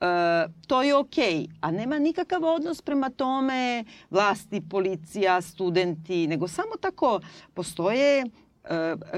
[0.02, 6.48] E, to je okej, okay, a nema nikakav odnos prema tome vlasti, policija, studenti, nego
[6.48, 7.20] samo tako
[7.54, 8.26] postoje,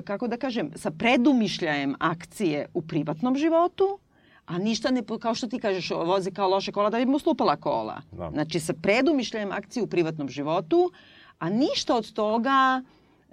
[0.03, 3.99] kako da kažem, sa predumišljajem akcije u privatnom životu,
[4.45, 7.55] a ništa ne, kao što ti kažeš, voze kao loše kola da bi mu slupala
[7.55, 8.01] kola.
[8.11, 8.29] Da.
[8.31, 10.91] Znači, sa predumišljajem akcije u privatnom životu,
[11.39, 12.83] a ništa od toga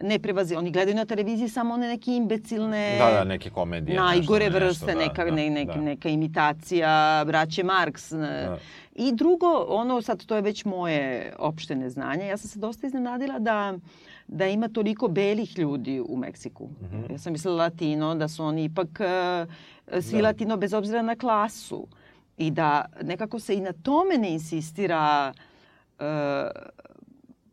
[0.00, 0.56] ne prevazi.
[0.56, 2.96] Oni gledaju na televiziji samo one neke imbecilne...
[2.98, 4.00] Da, da, neke komedije.
[4.00, 5.76] Najgore nešto, vrste, nešto, da, neka, da, ne, ne, da.
[5.76, 8.12] neka imitacija braće Marks.
[8.12, 8.58] Da.
[8.94, 12.26] I drugo, ono sad, to je već moje opšte neznanje.
[12.26, 13.74] Ja sam se dosta iznenadila da
[14.26, 16.64] da ima toliko belih ljudi u Meksiku.
[16.64, 17.12] Mm -hmm.
[17.12, 20.22] Ja sam mislila latino, da su oni ipak uh, svi da.
[20.22, 21.86] latino bez obzira na klasu.
[22.38, 25.32] I da nekako se i na tome ne insistira
[25.98, 26.04] uh,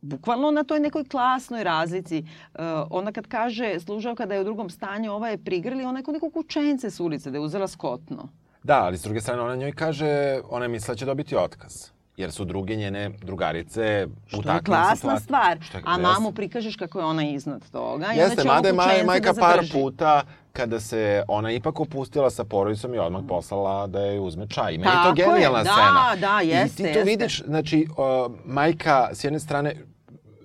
[0.02, 2.26] bukvalno na toj nekoj klasnoj razlici.
[2.54, 6.04] Uh, ona kad kaže služavka da je u drugom stanju, ova je prigrli, ona je
[6.04, 8.30] kod nekog učence s ulice, da je uzela skotno.
[8.64, 11.92] Da, ali s druge strane ona njoj kaže, ona je misla da će dobiti otkaz
[12.18, 14.96] jer su druge njene drugarice što u takvim situacijama.
[14.96, 15.58] Što je klasna stvar.
[15.62, 18.06] Što je, a mamu prikažeš kako je ona iznad toga.
[18.06, 22.94] Jeste, mada je maj, majka da par puta kada se ona ipak opustila sa porodicom
[22.94, 24.72] i odmah poslala da je uzme čaj.
[24.72, 26.16] Meni je to genijalna je, da, scena.
[26.16, 27.04] Da, da, jeste, I ti to jeste.
[27.04, 29.76] vidiš, znači, uh, majka s jedne strane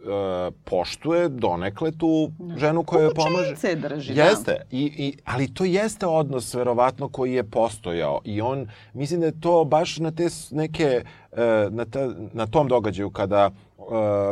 [0.07, 2.59] uh, poštuje donekle tu da.
[2.59, 3.77] ženu koja joj pomaže.
[3.77, 4.64] drži, Jeste, da.
[4.71, 9.40] I, i, ali to jeste odnos verovatno koji je postojao i on, mislim da je
[9.40, 11.38] to baš na te neke, uh,
[11.71, 13.87] na, ta, na tom događaju kada uh,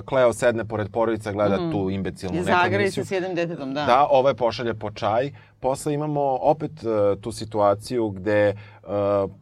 [0.04, 1.72] Kleo sedne pored porodica, gleda mm.
[1.72, 2.60] tu imbecilnu neku emisiju.
[2.60, 3.84] I zagreje se s jednim detetom, da.
[3.84, 5.30] Da, ovaj pošalje po čaj.
[5.60, 8.54] Posle imamo opet uh, tu situaciju gde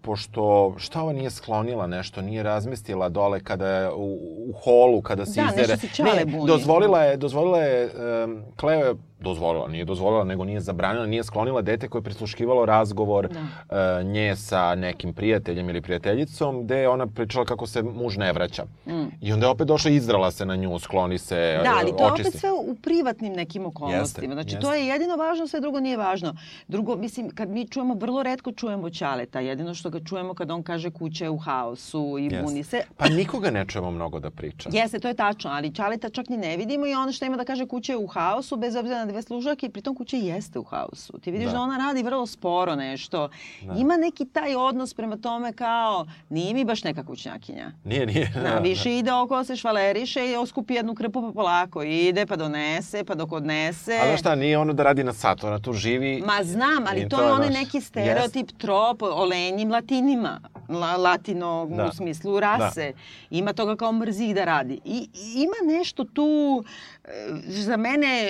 [0.02, 5.26] pošto šta ova nije sklonila nešto, nije razmestila dole kada je u, u holu, kada
[5.26, 5.66] se da, izdere.
[5.66, 6.46] Da, nešto se čale buni.
[6.46, 7.90] Dozvolila je, dozvolila je,
[8.24, 12.66] um, Kleo je dozvolila, nije dozvolila, nego nije zabranila, nije sklonila dete koje je prisluškivalo
[12.66, 13.40] razgovor da.
[13.40, 18.32] uh, nje sa nekim prijateljem ili prijateljicom, gde je ona pričala kako se muž ne
[18.32, 18.64] vraća.
[18.86, 19.04] Mm.
[19.20, 22.06] I onda je opet došla i izdrala se na nju, skloni se, Da, ali to
[22.06, 24.24] je opet sve u privatnim nekim okolnostima.
[24.24, 24.60] Jeste, znači, jeste.
[24.60, 26.36] to je jedino važno, sve drugo nije važno.
[26.68, 28.90] Drugo, mislim, kad mi čujemo, vrlo redko čujemo
[29.32, 32.42] Ćaleta, jedino što ga čujemo kad on kaže kuća je u haosu i jeste.
[32.42, 32.82] buni se.
[32.96, 34.70] Pa nikoga ne čujemo mnogo da priča.
[34.72, 37.44] Jeste, to je tačno, ali Ćaleta čak ni ne vidimo i ono što ima da
[37.44, 40.64] kaže kuća je u haosu, bez obzira na dve služake i pritom kuća jeste u
[40.64, 41.18] haosu.
[41.18, 43.28] Ti vidiš da, da ona radi vrlo sporo nešto.
[43.62, 43.74] Da.
[43.78, 47.72] Ima neki taj odnos prema tome kao nije mi baš neka kućnjakinja.
[47.84, 48.32] Nije, nije.
[48.42, 51.82] Da, više ide oko se švaleriše i oskupi jednu krpu pa polako.
[51.82, 53.98] Ide pa donese, pa dok odnese.
[54.02, 56.22] Ali šta, nije ono da radi na sat, ona tu živi.
[56.26, 58.56] Ma znam, ali to, to je onaj neki stereotip, yes.
[58.56, 60.40] trop o lenjim latinima.
[60.68, 61.86] La, latino da.
[61.86, 62.92] u smislu rase.
[62.92, 62.98] Da.
[63.30, 64.80] Ima toga kao mrzi da radi.
[64.84, 66.64] I, ima nešto tu
[67.04, 67.08] e,
[67.46, 68.28] za mene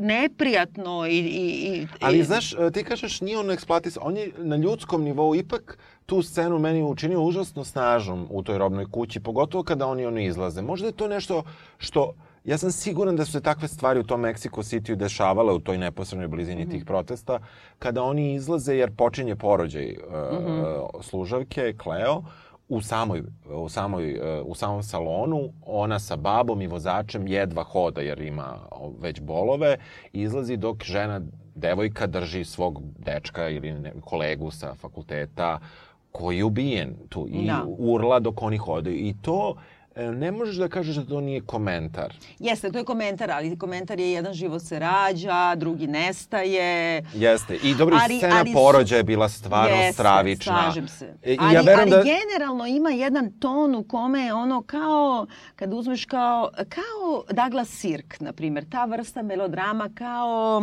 [0.00, 1.18] neprijatno i...
[1.18, 5.34] i, i Ali znaš, e, ti kažeš nije on eksploatis, on je na ljudskom nivou
[5.34, 10.24] ipak tu scenu meni učinio užasno snažnom u toj robnoj kući, pogotovo kada oni oni
[10.24, 10.62] izlaze.
[10.62, 11.42] Možda je to nešto
[11.78, 15.58] što Ja sam siguran da su se takve stvari u tom Mexico City dešavale u
[15.58, 16.70] toj neposrednoj blizini mm -hmm.
[16.70, 17.38] tih protesta,
[17.78, 21.02] kada oni izlaze jer počinje porođaj uh, mm -hmm.
[21.02, 22.22] služavke, Cleo,
[22.68, 23.22] u samoj,
[23.54, 28.58] u, samoj, uh, u samom salonu, ona sa babom i vozačem jedva hoda jer ima
[29.00, 29.76] već bolove,
[30.12, 31.20] izlazi dok žena,
[31.54, 35.58] devojka drži svog dečka ili ne, kolegu sa fakulteta
[36.12, 37.64] koji je ubijen tu i da.
[37.78, 38.96] urla dok oni hodaju.
[38.96, 42.14] I to E, ne možeš da kažeš da to nije komentar.
[42.38, 47.02] Jeste, to je komentar, ali komentar je jedan život se rađa, drugi nestaje.
[47.14, 50.62] Jeste, i dobro, ali, scena ali, porođa je bila stvarno jeste, stravična.
[50.62, 51.14] slažem se.
[51.22, 52.02] E, I ali, ja ali da...
[52.02, 55.26] generalno ima jedan ton u kome je ono kao,
[55.56, 60.62] kad uzmeš kao, kao Douglas Sirk, na primjer, ta vrsta melodrama kao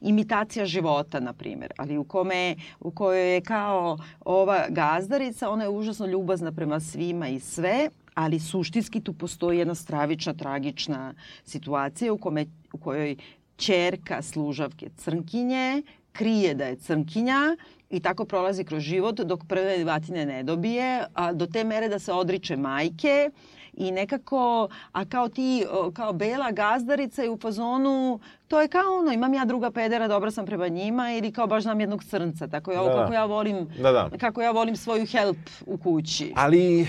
[0.00, 5.68] imitacija života, na primjer, ali u kome u kojoj je kao ova gazdarica, ona je
[5.68, 12.18] užasno ljubazna prema svima i sve, ali suštinski tu postoji jedna stravična, tragična situacija u,
[12.18, 13.16] kome, u kojoj
[13.56, 17.56] čerka služavke crnkinje krije da je crnkinja
[17.90, 21.98] i tako prolazi kroz život dok prve vatine ne dobije, a do te mere da
[21.98, 23.30] se odriče majke
[23.76, 29.12] i nekako, a kao ti, kao bela gazdarica je u fazonu, to je kao ono,
[29.12, 32.72] imam ja druga pedera, dobra sam prema njima ili kao baš znam jednog crnca, tako
[32.72, 32.94] je ovo da.
[32.94, 34.10] kako ja volim, da, da.
[34.20, 36.32] kako ja volim svoju help u kući.
[36.36, 36.86] Ali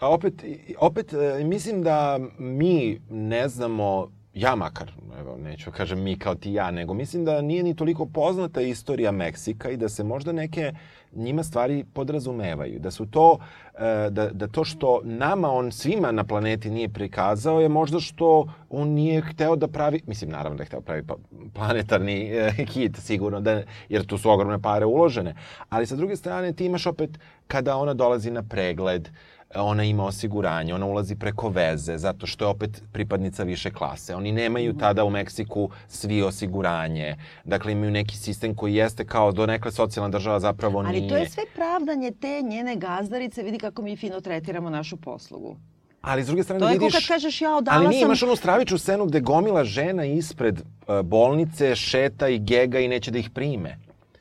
[0.00, 0.44] A opet,
[0.78, 6.52] opet e, mislim da mi ne znamo ja makar, evo, neću kažem mi kao ti
[6.52, 10.72] ja, nego mislim da nije ni toliko poznata istorija Meksika i da se možda neke
[11.12, 12.78] njima stvari podrazumevaju.
[12.78, 13.38] Da su to,
[13.74, 18.52] e, da, da to što nama on svima na planeti nije prikazao je možda što
[18.70, 21.16] on nije hteo da pravi, mislim naravno da je hteo pravi pa,
[21.54, 25.34] planetarni e, hit sigurno, da, jer tu su ogromne pare uložene.
[25.68, 27.10] Ali sa druge strane ti imaš opet
[27.46, 29.08] kada ona dolazi na pregled,
[29.54, 34.14] ona ima osiguranje, ona ulazi preko veze, zato što je opet pripadnica više klase.
[34.14, 34.78] Oni nemaju mhm.
[34.78, 37.16] tada u Meksiku svi osiguranje.
[37.44, 41.00] Dakle, imaju neki sistem koji jeste kao do nekle socijalna država zapravo nije.
[41.00, 45.56] Ali to je sve pravdanje te njene gazdarice, vidi kako mi fino tretiramo našu poslugu.
[46.00, 46.92] Ali s druge strane to vidiš...
[46.92, 48.08] To je kad kažeš ja odala Ali nije, sam...
[48.08, 53.10] imaš onu stravičnu scenu gde gomila žena ispred uh, bolnice šeta i gega i neće
[53.10, 53.78] da ih prime.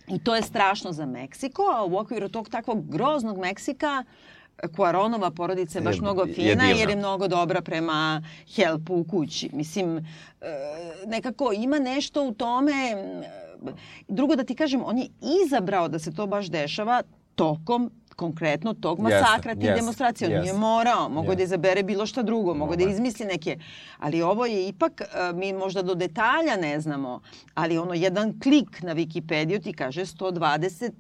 [0.07, 4.03] I to je strašno za Meksiko, a u okviru tog takvog groznog Meksika
[4.76, 8.22] Kuaronova porodica je baš mnogo fina je jer je mnogo dobra prema
[8.56, 9.49] helpu u kući.
[9.53, 10.03] Mislim, e,
[11.08, 12.74] nekako ima nešto u tome...
[14.08, 15.08] Drugo da ti kažem, on je
[15.45, 17.01] izabrao da se to baš dešava
[17.36, 20.30] tokom konkretno tog masakra, yes, tih yes, demonstracija.
[20.30, 21.36] On yes, nije morao, mogo yes.
[21.36, 23.58] da izabere bilo šta drugo, mogo da izmisli neke.
[23.99, 27.22] Ali ovo je ipak, e, mi možda do detalja ne znamo,
[27.53, 30.91] ali ono jedan klik na Wikipediju ti kaže 120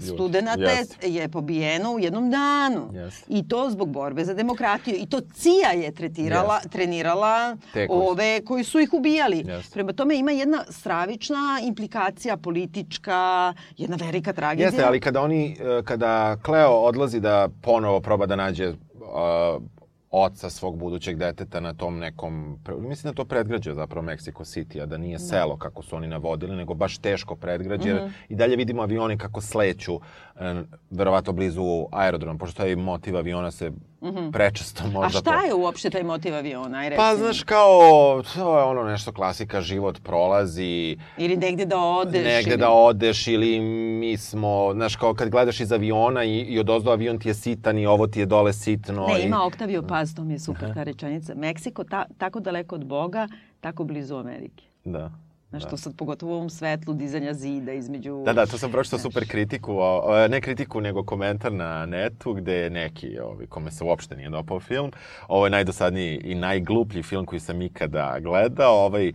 [0.00, 1.06] studenta yes.
[1.06, 2.90] je pobijeno u jednom danu.
[2.92, 3.24] Yes.
[3.28, 4.96] I to zbog borbe za demokratiju.
[4.98, 6.68] I to CIA je tretirala, yes.
[6.68, 8.08] trenirala Tekoš.
[8.10, 9.44] ove koji su ih ubijali.
[9.44, 9.72] Yes.
[9.72, 14.66] Prema tome ima jedna stravična implikacija politička, jedna velika tragedija.
[14.66, 19.62] Jeste, ali kada oni, e, kada Cleo odlazi da ponovo proba da nađe uh,
[20.10, 24.86] oca svog budućeg deteta na tom nekom, mislim da to predgrađe zapravo Mexico City, a
[24.86, 25.24] da nije da.
[25.24, 28.10] selo kako su oni navodili, nego baš teško predgrađe, mm -hmm.
[28.28, 30.00] i dalje vidimo avioni kako sleću,
[30.40, 34.32] e, verovato blizu aerodroma, pošto taj motiv aviona se Mm -hmm.
[34.32, 35.18] Prečesto možda...
[35.18, 36.78] A šta je uopšte taj motiv aviona?
[36.78, 40.96] Aj, pa, znaš, kao, to je ono nešto klasika, život prolazi...
[41.16, 42.24] Ili negde da odeš.
[42.24, 42.60] Negde ili...
[42.60, 43.60] da odeš, ili
[44.00, 47.34] mi smo, znaš, kao kad gledaš iz aviona i, i od ozdo avion ti je
[47.34, 49.06] sitan i ovo ti je dole sitno.
[49.06, 49.26] Ne, i...
[49.26, 51.34] ima Octavio Paz, to mi je super ta rečenica.
[51.34, 53.28] Meksiko ta, tako daleko od Boga,
[53.60, 54.64] tako blizu Amerike.
[54.84, 55.10] Da.
[55.50, 55.68] Znaš, da.
[55.68, 58.22] to sad pogotovo u ovom svetlu dizanja zida između...
[58.24, 62.54] Da, da, to sam pročitao super kritiku, o, ne kritiku, nego komentar na netu gde
[62.54, 64.92] je neki, ovi, kome se uopšte nije dopao film.
[65.28, 68.74] Ovo je najdosadniji i najgluplji film koji sam ikada gledao.
[68.74, 69.12] Ovaj, e,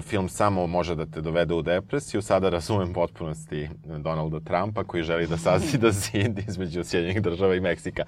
[0.00, 2.22] film samo može da te dovede u depresiju.
[2.22, 8.04] Sada razumem potpunosti Donalda Trumpa koji želi da sazida zid između Sjedinjenih država i Meksika.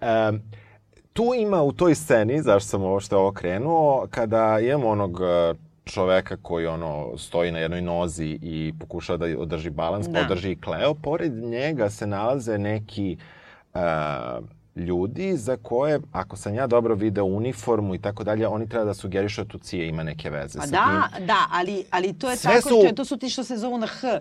[0.00, 0.32] E,
[1.12, 5.20] tu ima u toj sceni, zašto sam ovo što ovo krenuo, kada imamo onog
[5.88, 10.18] čoveka koji ono stoji na jednoj nozi i pokušava da održi balans, pa da.
[10.18, 10.94] pa održi i Kleo.
[10.94, 13.16] Pored njega se nalaze neki
[13.74, 13.80] uh,
[14.78, 18.94] ljudi za koje, ako sam ja dobro video uniformu i tako dalje, oni treba da
[18.94, 20.58] sugerišu da tu cija ima neke veze.
[20.58, 21.26] Pa da, tim.
[21.26, 22.94] da, ali, ali to je Sve tako, su...
[22.94, 24.20] to su ti što se zovu na H.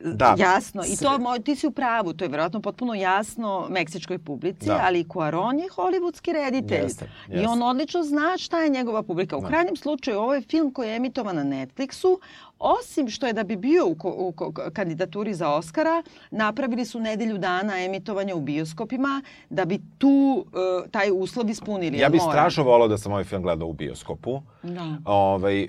[0.00, 0.34] Da.
[0.38, 0.82] Jasno.
[0.88, 4.80] I to, moj, ti si u pravu, to je verovatno potpuno jasno meksičkoj publici, da.
[4.84, 6.82] ali Cuaron je hollywoodski reditelj.
[6.82, 7.42] Jeste, jeste.
[7.42, 9.36] I on odlično zna šta je njegova publika.
[9.36, 9.48] U da.
[9.48, 12.18] krajnjem slučaju, ovo je film koji je emitovan na Netflixu,
[12.58, 17.38] Osim što je da bi bio u, u, u kandidaturi za Oscara, napravili su nedelju
[17.38, 21.98] dana emitovanja u bioskopima da bi tu uh, taj uslov ispunili.
[21.98, 24.42] Ja bih strašno volao da sam ovaj film gledao u bioskopu.
[24.62, 24.96] Da.
[25.04, 25.68] Ovaj,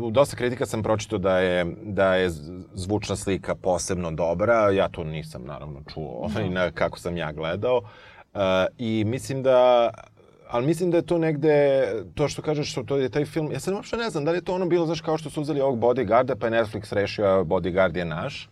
[0.00, 2.30] u dosta kritika sam pročitao da je, da je
[2.74, 4.70] zvučna slika posebno dobra.
[4.70, 6.50] Ja to nisam naravno čuo ovaj, da.
[6.50, 7.76] na, kako sam ja gledao.
[8.34, 8.40] Uh,
[8.78, 9.90] I mislim da
[10.52, 13.60] ali mislim da je to negde, to što kažeš, što to je taj film, ja
[13.60, 15.60] sad uopšte ne znam, da li je to ono bilo, znaš, kao što su uzeli
[15.60, 18.48] ovog Bodyguarda, pa je Netflix rešio, Bodyguard je naš,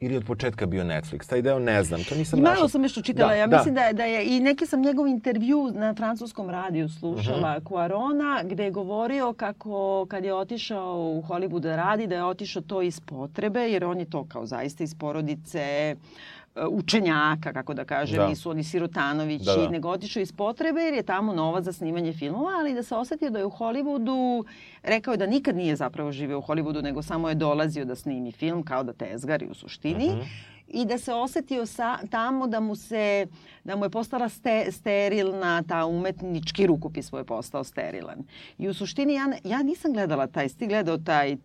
[0.00, 1.28] ili od početka bio Netflix.
[1.28, 2.54] Taj deo ne znam, to nisam našla.
[2.54, 3.56] Malo sam nešto čitala, da, ja da.
[3.56, 3.92] mislim da.
[3.92, 7.64] da, je, i neki sam njegov intervju na francuskom radiju slušala, uh mhm.
[7.64, 7.68] -huh.
[7.68, 12.62] Cuarona, gde je govorio kako kad je otišao u Hollywood da radi, da je otišao
[12.62, 16.37] to iz potrebe, jer on je to kao zaista iz porodice, uh,
[16.70, 18.28] učenjaka, kako da kažem, da.
[18.28, 19.68] nisu oni sirotanovići, da, da.
[19.68, 23.30] nego otišao iz potrebe jer je tamo novac za snimanje filmova, ali da se osetio
[23.30, 24.44] da je u Hollywoodu,
[24.82, 28.32] rekao je da nikad nije zapravo živeo u Hollywoodu, nego samo je dolazio da snimi
[28.32, 30.08] film kao da tezgari u suštini.
[30.08, 30.26] Uh mhm.
[30.68, 33.26] I da se osetio sa, tamo da mu se
[33.68, 38.18] da mu je postala ste, sterilna ta umetnički rukopis mu je postao sterilan.
[38.58, 41.36] I u suštini ja, ja nisam gledala taj, sti gledao taj e,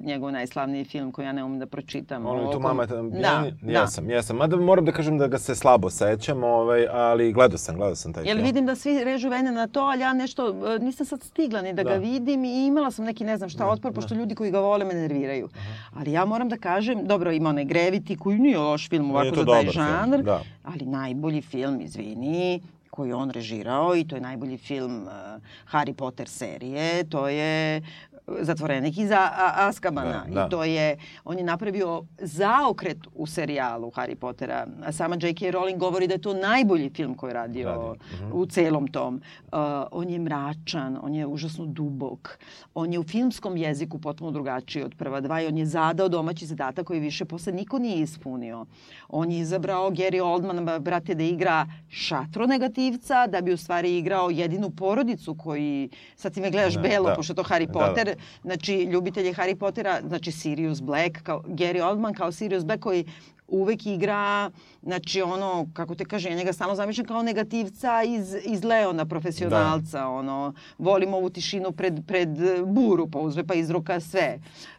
[0.00, 2.26] njegov najslavniji film koji ja ne umem da pročitam.
[2.26, 3.86] Ono je tu mama, da, ja, ja da.
[3.86, 4.36] sam, ja sam.
[4.36, 8.12] Mada moram da kažem da ga se slabo sećam, ovaj, ali gledao sam, gledao sam
[8.12, 8.46] taj Jel film.
[8.46, 11.72] vidim da svi režu vene na to, ali ja nešto, e, nisam sad stigla ni
[11.72, 11.90] da, da.
[11.90, 13.94] ga vidim i imala sam neki, ne znam šta, da, otpor, da.
[13.94, 15.48] pošto ljudi koji ga vole me nerviraju.
[15.54, 16.00] Aha.
[16.00, 19.66] Ali ja moram da kažem, dobro, ima onaj Greviti nije loš film ovako za taj
[19.66, 20.42] žanr, da.
[20.64, 22.60] ali najbolji film, izvini,
[22.90, 25.42] koji on režirao i to je najbolji film uh,
[25.72, 27.04] Harry Potter serije.
[27.04, 27.82] To je
[28.40, 29.10] zatvorenik iz
[29.54, 30.24] Askabana.
[30.28, 30.46] Da, da.
[30.46, 34.66] I to je, on je napravio zaokret u serijalu Harry Pottera.
[34.84, 35.40] A sama J.K.
[35.40, 38.00] Rowling govori da je to najbolji film koji je radio Radi.
[38.22, 38.32] -huh.
[38.32, 39.14] u celom tom.
[39.14, 39.58] Uh,
[39.90, 42.38] on je mračan, on je užasno dubok.
[42.74, 46.46] On je u filmskom jeziku potpuno drugačiji od prva dva i on je zadao domaći
[46.46, 48.66] zadatak koji više posle niko nije ispunio.
[49.08, 54.30] On je izabrao Gary Oldman, brate, da igra šatro negativca, da bi u stvari igrao
[54.30, 57.14] jedinu porodicu koji, sad ti me gledaš ne, belo, da.
[57.14, 61.82] pošto to Harry Potter, da, da znači ljubitelji Harry Pottera, znači Sirius Black, kao Gary
[61.82, 63.04] Oldman kao Sirius Black koji
[63.48, 64.50] uvek igra,
[64.82, 69.98] znači ono, kako te kaže, ja njega stalno zamišljam kao negativca iz, iz Leona, profesionalca,
[69.98, 70.08] da.
[70.08, 72.28] ono, volim ovu tišinu pred, pred
[72.66, 74.77] buru, pa uzme pa izruka sve uh,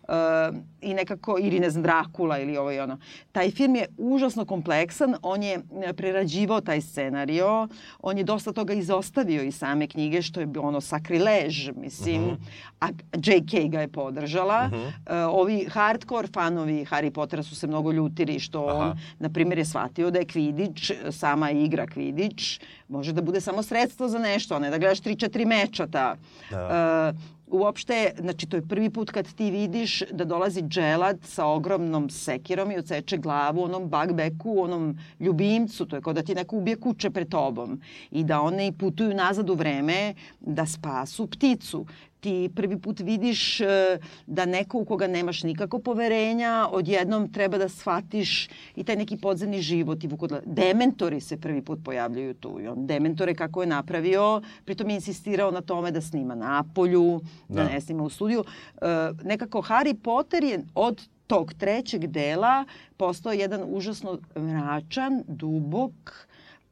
[0.81, 2.97] i nekako, ili ne znam, Drakula ili ovo i ono.
[3.31, 7.67] Taj film je užasno kompleksan, on je e, prerađivao taj scenario,
[7.99, 12.35] on je dosta toga izostavio iz same knjige, što je ono sakrilež, mislim, uh mhm.
[12.35, 12.47] -huh.
[12.79, 12.87] a
[13.25, 13.67] J.K.
[13.67, 14.69] ga je podržala.
[14.73, 15.27] Uh -huh.
[15.27, 18.79] uh, ovi hardcore fanovi Harry Pottera su se mnogo ljutili što Aha.
[18.79, 23.63] on, na primjer, je shvatio da je Kvidić, sama igra Kvidić, može da bude samo
[23.63, 26.15] sredstvo za nešto, a ne da gledaš 3-4 mečata.
[26.51, 27.13] Da.
[27.15, 32.09] Uh, uopšte, znači to je prvi put kad ti vidiš da dolazi dželad sa ogromnom
[32.09, 36.75] sekirom i odseče glavu onom bagbeku, onom ljubimcu, to je kao da ti neko ubije
[36.75, 37.81] kuće pred tobom
[38.11, 41.85] i da one putuju nazad u vreme da spasu pticu
[42.19, 43.97] ti prvi put vidiš e,
[44.27, 49.61] da neko u koga nemaš nikako poverenja, odjednom treba da shvatiš i taj neki podzemni
[49.61, 50.03] život.
[50.03, 50.09] I.
[50.45, 52.59] Dementori se prvi put pojavljaju tu.
[52.61, 57.21] I on dementore kako je napravio, pritom je insistirao na tome da snima na polju,
[57.47, 58.43] da, da ne snima u studiju.
[58.81, 58.85] E,
[59.23, 62.65] nekako Harry Potter je od tog trećeg dela
[62.97, 66.27] postao jedan užasno mračan, dubok,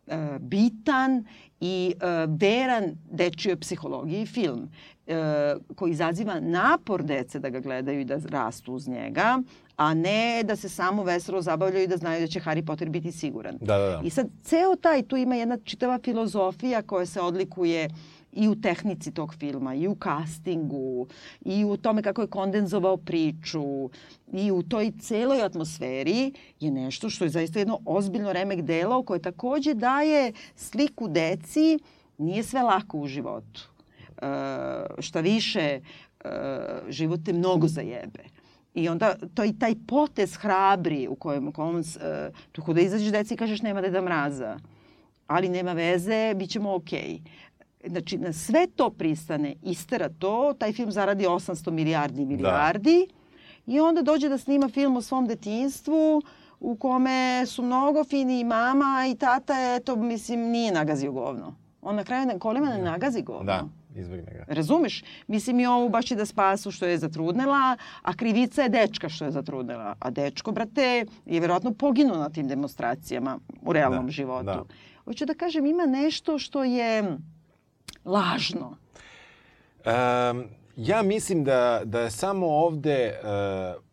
[0.07, 1.25] e, bitan
[1.59, 1.93] i
[2.39, 4.69] veran dečijoj psihologiji film.
[5.07, 9.41] E, koji izaziva napor dece da ga gledaju i da rastu uz njega,
[9.75, 13.11] a ne da se samo veselo zabavljaju i da znaju da će Harry Potter biti
[13.11, 13.57] siguran.
[13.61, 14.01] Da, da, da.
[14.03, 17.89] I sad, ceo taj, tu ima jedna čitava filozofija koja se odlikuje
[18.33, 21.07] i u tehnici tog filma, i u castingu,
[21.45, 23.89] i u tome kako je kondenzovao priču,
[24.33, 29.21] i u toj celoj atmosferi je nešto što je zaista jedno ozbiljno remek delo koje
[29.21, 31.79] takođe daje sliku deci,
[32.17, 33.76] nije sve lako u životu
[34.99, 35.79] šta više,
[36.25, 38.23] uh, život te mnogo zajebe.
[38.73, 41.83] I onda to i taj potez hrabri u kojem, u kojem uh,
[42.51, 44.59] tu da izađeš deci i kažeš nema deda mraza,
[45.27, 47.01] ali nema veze, bit ćemo okej.
[47.01, 47.89] Okay.
[47.89, 53.73] Znači, na sve to pristane, istera to, taj film zaradi 800 milijardi milijardi da.
[53.73, 56.21] i onda dođe da snima film o svom detinstvu
[56.59, 61.55] u kome su mnogo fini i mama i tata, eto, mislim, nije nagazio govno.
[61.81, 62.91] On na kraju kolima ne da.
[62.91, 63.43] nagazi govno.
[63.43, 64.45] Da izbegne ga.
[64.47, 65.03] Razumeš?
[65.27, 69.25] Mislim i ovu baš i da spasu što je zatrudnela, a krivica je dečka što
[69.25, 69.95] je zatrudnela.
[69.99, 74.45] A dečko, brate, je verovatno poginuo na tim demonstracijama u realnom da, životu.
[74.45, 74.63] Da.
[75.03, 77.17] Hoću da kažem, ima nešto što je
[78.05, 78.77] lažno.
[79.85, 80.43] Um,
[80.77, 83.19] ja mislim da, da je samo ovde...
[83.77, 83.87] Uh,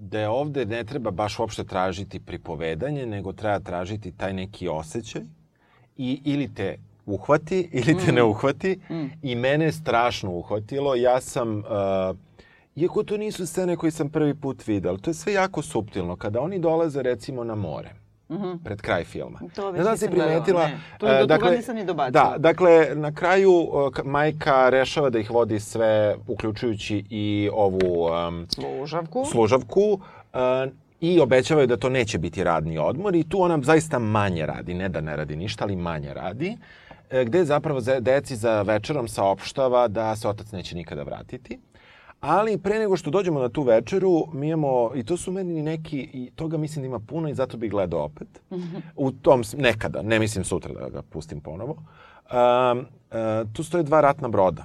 [0.00, 5.22] da je ovde ne treba baš uopšte tražiti pripovedanje, nego treba tražiti taj neki osjećaj
[5.96, 6.78] i ili te
[7.08, 8.14] uhvati ili te mm.
[8.14, 9.06] ne uhvati mm.
[9.22, 10.94] i mene je strašno uhvatilo.
[10.94, 11.64] Ja sam, uh,
[12.76, 16.16] iako to nisu scene koje sam prvi put vidio, to je sve jako subtilno.
[16.16, 17.90] Kada oni dolaze recimo na more,
[18.30, 18.58] Mm -hmm.
[18.64, 19.40] pred kraj filma.
[19.54, 20.66] To već ne znam da primetila.
[20.66, 20.80] Ne.
[20.98, 22.30] To, uh, do dakle, nisam ni dobacila.
[22.30, 28.04] Da, dakle, na kraju uh, majka rešava da ih vodi sve, uključujući i ovu...
[28.28, 29.24] Um, služavku.
[29.30, 29.92] Služavku.
[29.92, 34.74] Uh, i obećavaju da to neće biti radni odmor i tu ona zaista manje radi,
[34.74, 36.56] ne da ne radi ništa, ali manje radi.
[36.60, 36.87] Uh,
[37.24, 41.58] gde zapravo deci za večerom saopštava da se otac neće nikada vratiti.
[42.20, 46.10] Ali pre nego što dođemo na tu večeru, mi imamo, i to su meni neki,
[46.12, 48.42] i toga mislim da ima puno i zato bih gledao opet.
[48.96, 51.72] U tom, nekada, ne mislim sutra da ga pustim ponovo.
[51.72, 54.64] Um, uh, tu stoje dva ratna broda.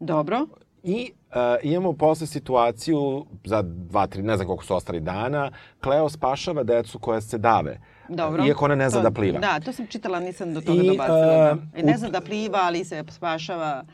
[0.00, 0.46] Dobro.
[0.82, 5.50] I uh, imamo posle situaciju za dva, tri, ne znam koliko su ostali dana,
[5.80, 7.80] Kleo spašava decu koja se dave.
[8.08, 8.44] Dobro.
[8.46, 9.38] Iako ona ne zna to, da pliva.
[9.38, 11.52] Da, to sam čitala, nisam do toga I, dobacila.
[11.52, 11.82] Uh, da.
[11.82, 13.84] Ne zna da pliva, ali se spašava.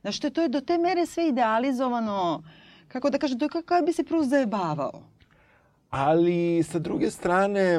[0.00, 2.42] Znaš, to je, to je do te mere sve idealizovano,
[2.88, 5.02] kako da kažem, to je kako bi se prvo zajebavao.
[5.90, 7.78] Ali, sa druge strane,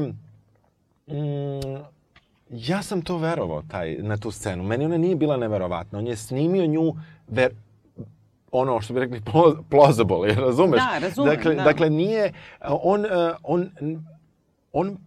[1.07, 1.93] mm,
[2.49, 4.63] ja sam to verovao taj, na tu scenu.
[4.63, 5.99] Meni ona nije bila neverovatna.
[5.99, 6.93] On je snimio nju
[7.27, 7.51] ver,
[8.51, 9.21] ono što bi rekli
[9.71, 10.79] plausible, razumeš?
[10.79, 11.35] Da, razumem.
[11.35, 11.63] Dakle, da.
[11.63, 13.05] dakle nije, on,
[13.43, 13.69] on,
[14.73, 14.97] on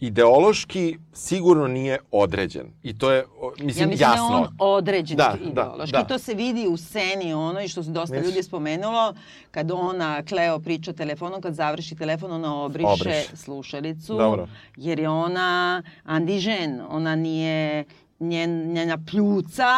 [0.00, 2.66] ideološki sigurno nije određen.
[2.82, 3.24] I to je,
[3.54, 4.28] mislim, ja mislim jasno.
[4.28, 5.92] da je on određen Da, ideološki.
[5.92, 6.04] da, da.
[6.04, 9.14] To se vidi u sceni ono i što se dosta ljudi spomenulo,
[9.50, 13.36] kad ona, Kleo, priča telefonom, kad završi telefon, ona obriše, Obriše.
[13.36, 14.14] slušalicu.
[14.14, 14.48] Dobro.
[14.76, 17.84] Jer je ona andižen, ona nije,
[18.20, 19.68] njen, njena pljuca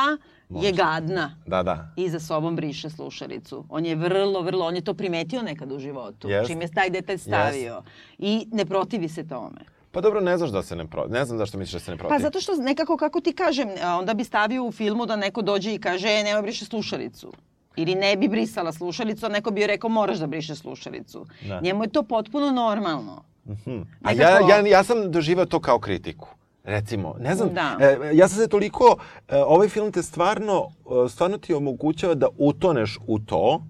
[0.52, 1.92] je gadna Da, da.
[1.96, 3.64] i za sobom briše slušalicu.
[3.68, 6.46] On je vrlo, vrlo, on je to primetio nekad u životu, Jest.
[6.46, 7.82] čim je taj detalj stavio.
[8.18, 9.60] I ne protivi se tome.
[9.91, 11.12] Pa dobro, ne znaš da se ne protiv.
[11.12, 12.16] Ne znam zašto misliš da se ne protiv.
[12.16, 13.68] Pa zato što nekako, kako ti kažem,
[13.99, 17.32] onda bi stavio u filmu da neko dođe i kaže, e, nema briše slušalicu.
[17.76, 21.26] Ili ne bi brisala slušalicu, a neko bi joj rekao moraš da brišeš slušalicu.
[21.49, 21.61] Da.
[21.61, 23.24] Njemu je to potpuno normalno.
[23.64, 23.86] Hmm.
[24.03, 26.28] A ja, Nekako- ja, ja sam doživao to kao kritiku.
[26.64, 27.76] Recimo, ne znam, Da.
[27.80, 28.97] e, ja sam se toliko,
[29.28, 30.68] e, ovaj film te stvarno,
[31.07, 33.62] e, stvarno ti omogućava da utoneš u to,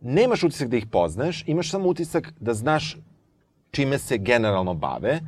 [0.00, 2.96] nemaš utisak da ih poznaš, imaš samo utisak da znaš
[3.70, 5.20] čime se generalno bave,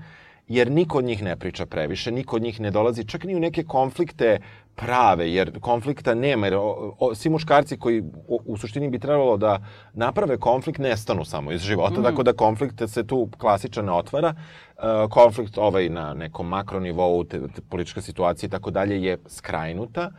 [0.49, 3.41] jer niko od njih ne priča previše, niko od njih ne dolazi čak ni u
[3.41, 4.39] neke konflikte
[4.75, 9.37] prave, jer konflikta nema, jer o, o, svi muškarci koji u, u suštini bi trebalo
[9.37, 9.59] da
[9.93, 12.03] naprave konflikt nestanu samo iz života, mm.
[12.03, 14.35] tako da konflikt se tu klasičan ne otvara.
[14.79, 20.11] E, konflikt ovaj na nekom makronivou, te, te politička situacija i tako dalje je skrajnuta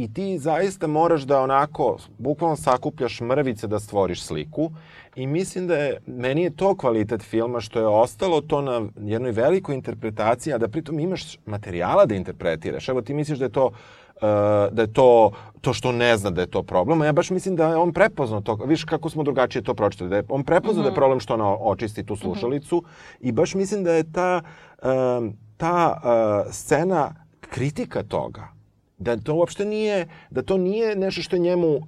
[0.00, 4.70] i ti zaista moraš da onako, bukvalno sakupljaš mrvice da stvoriš sliku
[5.16, 9.32] i mislim da je, meni je to kvalitet filma što je ostalo to na jednoj
[9.32, 12.88] velikoj interpretaciji, a da pritom imaš materijala da interpretiraš.
[12.88, 14.22] Evo ti misliš da je to uh,
[14.72, 17.56] da je to to što ne zna da je to problem, a ja baš mislim
[17.56, 20.72] da je on prepoznao to, viš kako smo drugačije to pročitali, da je on prepoznao
[20.72, 20.88] mm -hmm.
[20.88, 23.28] da je problem što ona očisti tu slušalicu mm -hmm.
[23.28, 24.42] i baš mislim da je ta,
[24.82, 28.59] um, ta uh, scena kritika toga
[29.00, 31.82] da to uopšte nije, da to nije nešto što je njemu uh,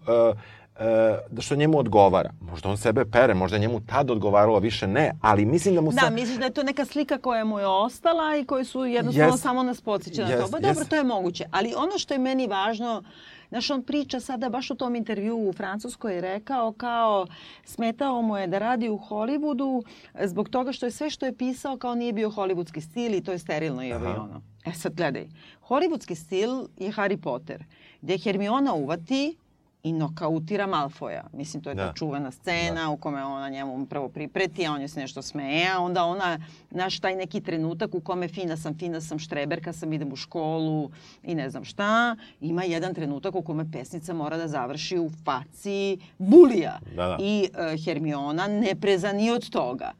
[1.30, 2.30] da što njemu odgovara.
[2.40, 6.00] Možda on sebe pere, možda njemu tad odgovaralo, više ne, ali mislim da mu Da,
[6.00, 6.12] sad...
[6.12, 9.40] misliš da je to neka slika koja mu je ostala i koji su jednostavno Yes.
[9.40, 10.48] samo nas podsjeća na Yes, to.
[10.50, 10.88] Pa dobro, yes.
[10.88, 11.44] to je moguće.
[11.50, 13.02] Ali ono što je meni važno,
[13.48, 17.26] Znaš, on priča sada baš u tom intervju u Francuskoj je rekao kao
[17.64, 19.82] smetao mu je da radi u Hollywoodu
[20.24, 23.32] zbog toga što je sve što je pisao kao nije bio hollywoodski stil i to
[23.32, 24.42] je sterilno i ovo i ono.
[24.64, 25.28] E sad gledaj,
[25.68, 27.64] hollywoodski stil je Harry Potter,
[28.02, 29.36] gde Hermiona uvati
[29.82, 31.24] i nokautira Malfoja.
[31.32, 31.86] Mislim, to je da.
[31.86, 32.88] ta čuvena scena da.
[32.88, 36.38] u kome ona njemu prvo pripreti, a on je se nešto smeje, a onda ona,
[36.70, 40.90] naš taj neki trenutak u kome fina sam, fina sam, štreberka sam, idem u školu
[41.22, 45.98] i ne znam šta, ima jedan trenutak u kome pesnica mora da završi u faci
[46.18, 46.78] bulija.
[46.96, 47.16] Da, da.
[47.20, 49.92] I uh, Hermiona ne preza ni od toga.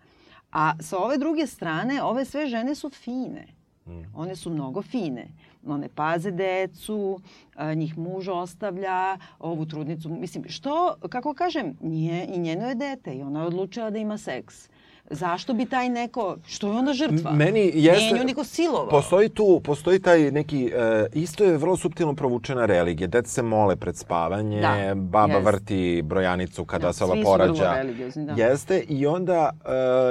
[0.53, 3.47] A sa ove druge strane, ove sve žene su fine.
[3.87, 4.03] Mm.
[4.15, 5.29] One su mnogo fine.
[5.67, 7.21] One paze decu,
[7.55, 13.15] a, njih muž ostavlja, ovu trudnicu, mislim, što, kako kažem, nije, i njeno je dete
[13.15, 14.69] i ona je odlučila da ima seks.
[15.07, 17.31] Zašto bi taj neko, što je ona žrtva?
[17.33, 18.01] Meni jeste...
[18.03, 18.89] Nije nju niko silovao.
[18.89, 23.07] Postoji tu, postoji taj neki, e, isto je vrlo suptilno provučena religija.
[23.09, 25.47] Deca se mole pred spavanje, Da, baba jest.
[25.47, 27.73] vrti brojanicu kada Da, se ova svi su vrlo porađa.
[27.73, 28.33] religiozni, da.
[28.35, 29.51] Jeste, i onda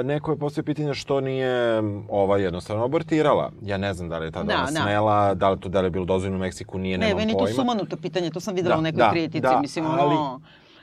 [0.00, 1.78] e, neko je postoji pitanje što nije
[2.08, 3.52] ova jednostavno abortirala.
[3.62, 4.80] Ja ne znam da li je tada Da, ona da.
[4.82, 7.30] smela, da li to da li je bilo dozvoljeno u Meksiku, nije, Ne, nemam meni
[7.30, 7.54] je to pojma.
[7.54, 9.40] sumanuto pitanje, to sam videla Da, u nekoj da, kritici.
[9.40, 10.40] da, Mislim, ali- ono,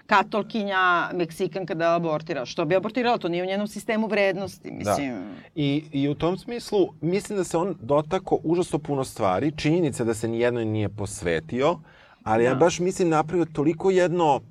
[0.10, 2.46] katolkinja, Meksikanka da abortira.
[2.46, 3.18] Što bi abortirala?
[3.18, 4.72] To nije u njenom sistemu vrednosti.
[4.72, 5.22] Mislim,
[5.56, 9.52] I, I u tom smislu, mislim da se on dotako užasno puno stvari.
[9.58, 11.80] Činjenica da se nijednoj nije posvetio,
[12.24, 12.60] ali ja Da.
[12.60, 14.42] baš mislim napravio toliko jedno,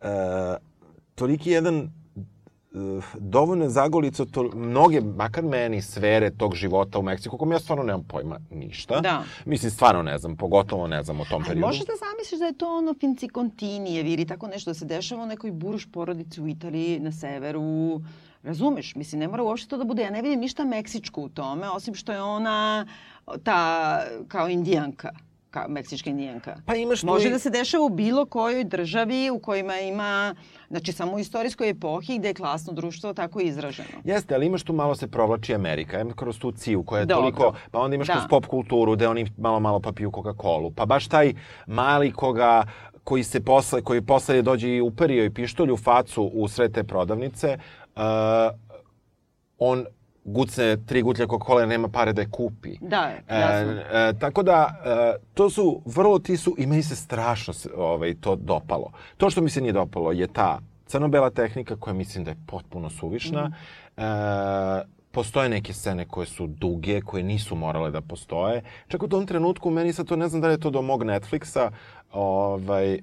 [0.00, 0.06] e,
[1.14, 1.90] toliki jedan
[2.74, 7.84] e, dovoljno zagolico to, mnoge, makar meni, sfere tog života u Meksiku, kom ja stvarno
[7.84, 9.00] nemam pojma ništa.
[9.00, 9.22] Da.
[9.44, 11.66] Mislim, stvarno ne znam, pogotovo ne znam o tom Ali periodu.
[11.66, 15.22] možeš da zamisliš da je to ono Finci Continije, ili tako nešto da se dešava
[15.22, 18.00] u nekoj buruš porodici u Italiji, na severu.
[18.42, 18.94] Razumeš?
[18.94, 20.02] Mislim, ne mora uopšte to da bude.
[20.02, 22.86] Ja ne vidim ništa meksičko u tome, osim što je ona
[23.42, 25.10] ta kao indijanka
[25.54, 26.56] kao meksička indijanka.
[26.66, 30.34] Pa imaš tu Može i- da se dešava u bilo kojoj državi u kojima ima,
[30.68, 33.88] znači samo u istorijskoj epohi gde je klasno društvo tako izraženo.
[34.04, 37.22] Jeste, ali imaš tu malo se provlači Amerika, em kroz tu ciju koja je Dobro.
[37.22, 38.12] toliko, pa onda imaš Da.
[38.12, 41.34] kroz pop kulturu gde oni malo malo pa piju Coca-Colu, pa baš taj
[41.66, 42.64] mali koga
[43.04, 46.84] koji se posle, koji posle dođe i uperio i pištolj u facu u sred te
[46.84, 47.58] prodavnice,
[47.96, 48.02] uh,
[49.58, 49.84] on
[50.24, 52.76] gucne tri gutlja Coca-Cola, nema pare da je kupi.
[52.80, 53.72] Da, jasno.
[53.72, 57.70] E, e, tako da, e, to su, vrlo ti su, i meni se strašno se,
[57.76, 58.92] ovaj, to dopalo.
[59.16, 62.90] To što mi se nije dopalo je ta crno-bela tehnika koja mislim da je potpuno
[62.90, 63.48] suvišna.
[63.48, 64.00] Mm.
[64.00, 68.62] E, postoje neke scene koje su duge, koje nisu morale da postoje.
[68.88, 71.04] Čak u tom trenutku, meni sad to ne znam da li je to do mog
[71.04, 71.70] Netflixa,
[72.14, 73.00] ovaj, uh,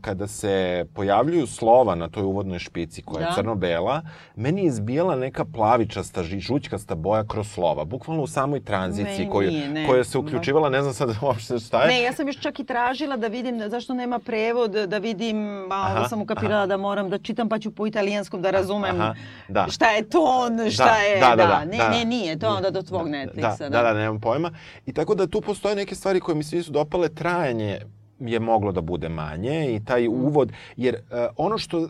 [0.00, 3.26] kada se pojavljuju slova na toj uvodnoj špici koja da.
[3.26, 4.02] je crno-bela,
[4.36, 7.84] meni je izbijala neka plavičasta, žućkasta boja kroz slova.
[7.84, 9.86] Bukvalno u samoj tranziciji ne, koju, nije, ne.
[9.86, 11.88] koja se uključivala, ne znam sad uopšte šta je.
[11.88, 15.94] Ne, ja sam još čak i tražila da vidim zašto nema prevod, da vidim, a
[15.96, 16.66] onda sam ukapirala aha.
[16.66, 19.14] da moram da čitam pa ću po italijanskom da razumem aha,
[19.48, 19.66] da.
[19.70, 21.64] šta je ton, šta da, je, da, da, da, da.
[21.64, 21.88] Ne, da.
[21.88, 23.58] ne, nije, to onda do tvog da, Netflixa.
[23.58, 24.50] Da, da, da, da, nemam pojma.
[24.86, 27.80] I tako da tu postoje neke stvari koje mi se nisu dopale, trajanje
[28.20, 30.12] je moglo da bude manje i taj mm.
[30.12, 31.88] uvod, jer uh, ono što uh,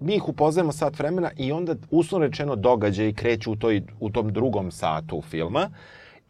[0.00, 4.32] mi ih upoznajemo sat vremena i onda uslovno rečeno događaj kreću u, toj, u tom
[4.32, 5.70] drugom satu filma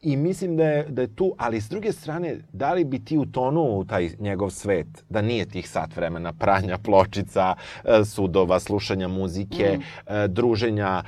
[0.02, 3.18] i mislim da je, da je tu, ali s druge strane, da li bi ti
[3.18, 9.08] utonuo u taj njegov svet, da nije tih sat vremena pranja pločica, uh, sudova, slušanja
[9.08, 9.82] muzike, mm.
[10.28, 11.02] druženja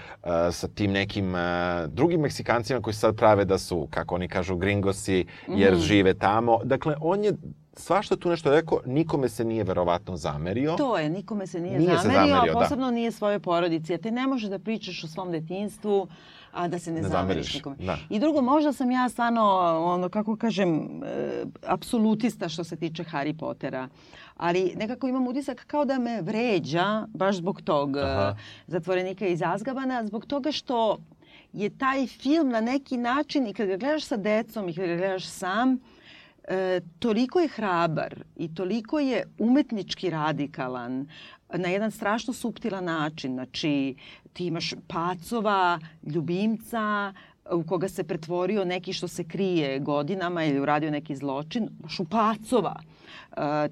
[0.51, 1.35] sa tim nekim
[1.89, 5.81] drugim Meksikancima koji sad prave da su, kako oni kažu, gringosi, jer mm.
[5.81, 6.59] žive tamo.
[6.65, 7.33] Dakle, on je
[7.77, 10.75] svašta tu nešto rekao, nikome se nije verovatno zamerio.
[10.79, 12.53] To je, nikome se nije, nije zamerio, se zamerio, a da.
[12.53, 12.91] posebno da.
[12.91, 13.93] nije svoje porodici.
[13.93, 16.09] Jer te ne možeš da pričaš o svom detinstvu,
[16.53, 17.77] a da se ne, ne zameriš nikome.
[17.77, 17.99] Da.
[18.11, 19.43] I drugo, možda sam ja stvarno,
[19.85, 23.89] ono, kako kažem, e, apsolutista što se tiče Harry Pottera.
[24.37, 28.37] Ali nekako imam utisak kao da me vređa baš zbog tog Aha.
[28.67, 30.99] zatvorenika iz Azgabana, zbog toga što
[31.53, 34.97] je taj film na neki način i kad ga gledaš sa decom i kad ga
[34.97, 35.79] gledaš sam,
[36.49, 41.09] e, toliko je hrabar i toliko je umetnički radikalan
[41.55, 43.33] na jedan strašno suptilan način.
[43.33, 43.95] Znači,
[44.33, 47.13] ti imaš pacova, ljubimca,
[47.51, 52.05] u koga se pretvorio neki što se krije godinama ili uradio neki zločin, baš u
[52.05, 52.77] pacova.
[52.81, 52.95] Uh,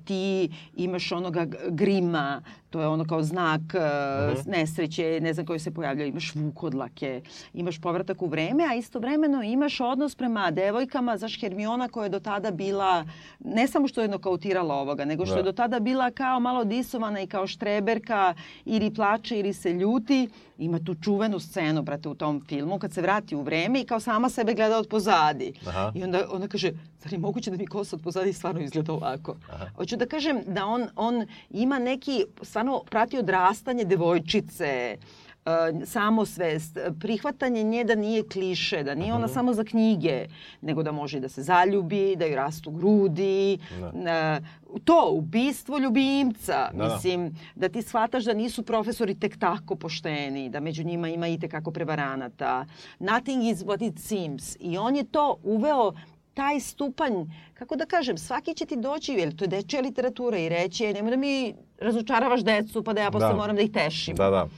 [0.04, 4.48] ti imaš onoga grima, to je ono kao znak uh, -huh.
[4.48, 7.20] nesreće, ne znam koji se pojavlja, imaš vukodlake,
[7.54, 12.20] imaš povratak u vreme, a istovremeno imaš odnos prema devojkama, zaš Hermiona koja je do
[12.20, 13.04] tada bila,
[13.40, 15.40] ne samo što je nokautirala ovoga, nego što da.
[15.40, 18.34] je do tada bila kao malo disovana i kao štreberka,
[18.64, 23.02] ili plače ili se ljuti, ima tu čuvenu scenu, brate, u tom filmu, kad se
[23.02, 25.52] vrati u vreme i kao sama sebe gleda od pozadi.
[25.66, 25.92] Aha.
[25.94, 29.36] I onda ona kaže, zar je moguće da mi kosa od pozadi stvarno izgleda ovako?
[29.52, 29.66] Aha.
[29.76, 34.96] Hoću da kažem da on, on ima neki, stvarno prati odrastanje devojčice,
[35.44, 39.34] uh, samosvest, prihvatanje nje da nije kliše, da nije ona mhm.
[39.34, 40.26] samo za knjige,
[40.60, 43.58] nego da može da se zaljubi, da joj rastu grudi,
[43.94, 44.40] da.
[44.40, 44.46] Uh,
[44.84, 46.84] to, ubistvo ljubimca, da.
[46.84, 51.38] mislim, da ti shvataš da nisu profesori tek tako pošteni, da među njima ima i
[51.38, 52.66] tekako prevaranata.
[52.98, 54.56] Nothing is what it seems.
[54.60, 55.92] I on je to uveo
[56.34, 57.24] taj stupanj,
[57.54, 61.10] kako da kažem, svaki će ti doći, jer to je dečja literatura i reći, nemoj
[61.10, 63.34] da mi razočaravaš decu pa da ja posle da.
[63.34, 64.16] moram da ih tešim.
[64.16, 64.48] Da, da.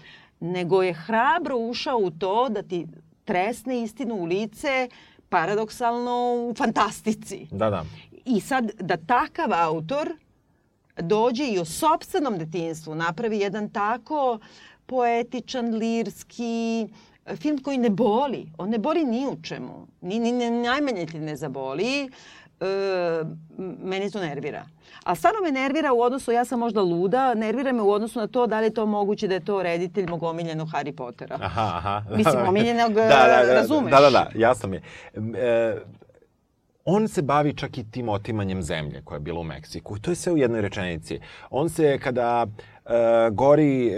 [0.40, 2.86] Nego je hrabro ušao u to da ti
[3.24, 4.88] tresne istinu u lice,
[5.28, 7.46] paradoksalno u fantastici.
[7.50, 7.84] Da, da.
[8.24, 10.16] I sad da takav autor
[10.96, 14.38] dođe i o sobstvenom detinstvu napravi jedan tako
[14.86, 16.88] poetičan, lirski,
[17.36, 18.46] film koji ne boli.
[18.58, 19.86] On ne boli ni u čemu.
[20.00, 22.10] Ni, ni, ni najmanje ti ne zaboli.
[22.60, 23.24] E,
[23.82, 24.66] meni to nervira.
[25.04, 28.26] A stvarno me nervira u odnosu, ja sam možda luda, nervira me u odnosu na
[28.26, 31.38] to da li je to moguće da je to reditelj mog omiljenog Harry Pottera.
[31.40, 32.02] Aha, aha.
[32.16, 33.90] Mislim, omiljenog, da, da, da, razumeš?
[33.90, 34.82] Da, da, da, jasno mi je.
[35.36, 35.76] E,
[36.84, 39.96] on se bavi čak i tim otimanjem zemlje koja je bila u Meksiku.
[39.96, 41.20] I to je sve u jednoj rečenici.
[41.50, 42.50] On se, kada e,
[43.30, 43.94] gori e,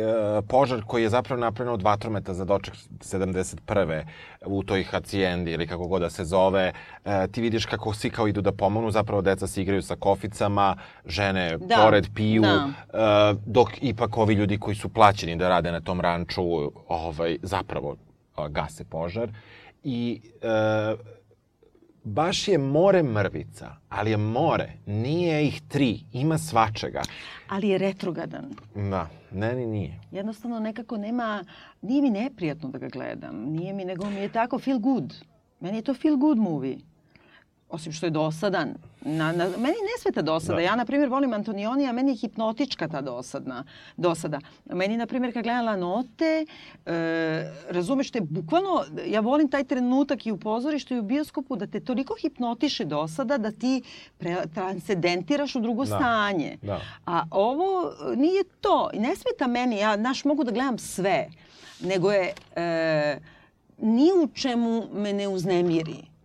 [0.48, 4.04] požar koji je zapravo napravljen od vatrometa za doček 71.
[4.46, 6.72] u toj hacijendi ili kako god da se zove,
[7.04, 10.76] e, ti vidiš kako svi kao idu da pomognu, zapravo deca se igraju sa koficama,
[11.06, 11.76] žene da.
[11.76, 12.68] pored piju, da.
[12.92, 16.42] e, dok ipak ovi ljudi koji su plaćeni da rade na tom ranču,
[16.88, 17.96] ovaj, zapravo
[18.48, 19.28] gase požar.
[19.84, 21.15] I e,
[22.06, 27.02] baš je more mrvica, ali je more, nije ih tri, ima svačega.
[27.48, 28.54] Ali je retrogadan.
[28.74, 30.00] Da, meni nije.
[30.10, 31.44] Jednostavno nekako nema,
[31.82, 35.14] nije mi neprijatno da ga gledam, nije mi, nego mi je tako feel good.
[35.60, 36.78] Meni je to feel good movie
[37.68, 38.74] osim što je dosadan,
[39.06, 40.54] na, na, meni ne sveta dosada.
[40.54, 40.60] Da.
[40.60, 43.64] Ja, na primjer, volim Antonioni, a meni je hipnotička ta dosadna,
[43.96, 44.40] dosada.
[44.64, 46.46] Meni, na primjer, kad gledala note,
[46.86, 51.66] e, razumeš te, bukvalno, ja volim taj trenutak i u pozorištu i u bioskopu da
[51.66, 53.82] te toliko hipnotiše dosada da ti
[54.18, 55.96] pre, transcendentiraš u drugo da.
[55.96, 56.58] stanje.
[56.62, 56.80] Da.
[57.06, 58.90] A ovo nije to.
[58.92, 61.28] I ne sveta meni, ja, naš, mogu da gledam sve,
[61.80, 62.32] nego je...
[62.56, 63.18] E,
[63.78, 66.15] ni u čemu me ne uznemiri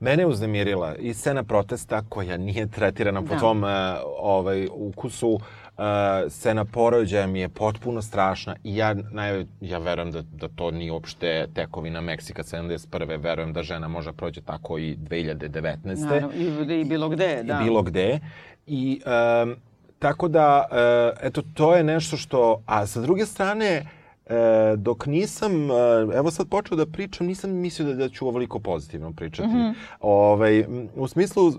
[0.00, 3.40] Mene je uznemirila i scena protesta koja nije tretirana po da.
[3.40, 3.70] tom uh,
[4.18, 5.30] ovaj, ukusu.
[5.30, 5.80] Uh,
[6.28, 10.92] scena porođaja mi je potpuno strašna i ja, naj, ja verujem da, da to nije
[10.92, 13.22] uopšte tekovina Meksika 71.
[13.22, 15.76] Verujem da žena može da prođe tako i 2019.
[16.04, 16.30] Naravno,
[16.74, 17.60] i, i bilo gde, da.
[17.60, 18.20] I bilo gde.
[18.66, 19.00] I
[19.42, 19.56] um,
[19.98, 22.62] tako da, uh, eto, to je nešto što...
[22.66, 25.74] A sa druge strane, uh, E, dok nisam, e,
[26.14, 29.48] evo sad počeo da pričam, nisam mislio da, da ću ovoliko pozitivno pričati.
[29.48, 29.74] Mm -hmm.
[30.00, 30.64] ovaj,
[30.96, 31.52] u smislu,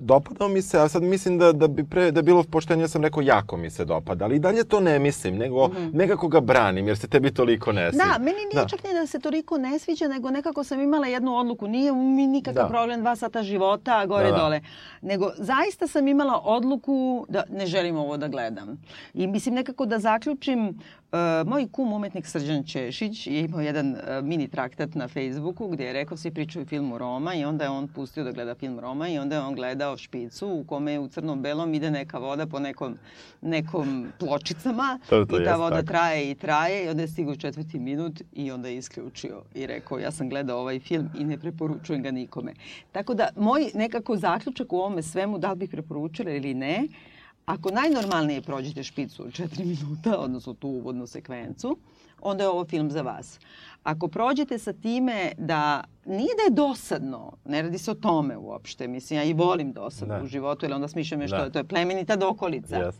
[0.00, 3.02] dopadao mi se, a sad mislim da, da bi pre, da bilo poštenje, ja sam
[3.02, 5.94] rekao jako mi se dopada, ali i dalje to ne mislim, nego mm -hmm.
[5.94, 8.04] nekako ga branim, jer se tebi toliko ne sviđa.
[8.04, 8.68] Da, meni nije da.
[8.68, 12.26] čak ni da se toliko ne sviđa, nego nekako sam imala jednu odluku, nije mi
[12.26, 12.68] nikakav da.
[12.68, 14.38] problem dva sata života, gore, da, da.
[14.38, 14.60] dole,
[15.02, 18.82] nego zaista sam imala odluku da ne želim ovo da gledam.
[19.14, 20.78] I mislim nekako da zaključim,
[21.12, 25.84] Uh, moj kum umetnik Srđan Češić je imao jedan uh, mini traktat na Facebooku gdje
[25.84, 29.08] je rekao svi pričaju filmu Roma i onda je on pustio da gleda film Roma
[29.08, 32.46] i onda je on gledao špicu u kome je u crnom belom ide neka voda
[32.46, 32.98] po nekom,
[33.40, 35.86] nekom pločicama to, to i ta voda tako.
[35.86, 39.98] traje i traje i onda je stigao četvrti minut i onda je isključio i rekao
[39.98, 42.52] ja sam gledao ovaj film i ne preporučujem ga nikome.
[42.92, 47.17] Tako da moj nekako zaključak u ovome svemu da li bih preporučila ili ne, uh,
[47.48, 51.78] Ako najnormalnije prođete špicu od 4 minuta, odnosno tu uvodnu sekvencu,
[52.20, 53.40] onda je ovo film za vas.
[53.82, 58.88] Ako prođete sa time da nije da je dosadno, ne radi se o tome uopšte,
[58.88, 60.24] mislim, ja i volim dosadno da.
[60.24, 61.50] u životu, jer onda smišljam je što da.
[61.50, 62.76] to je plemenita dokolica.
[62.76, 62.92] Yes.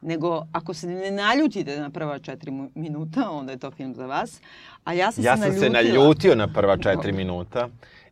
[0.00, 4.40] Nego, ako se ne naljutite na prva četiri minuta, onda je to film za vas.
[4.84, 5.66] A ja sam ja se naljutila.
[5.66, 7.68] Se naljutio na prva četiri minuta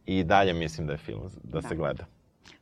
[0.07, 1.68] i dalje mislim da je film da, da.
[1.68, 2.19] se gleda.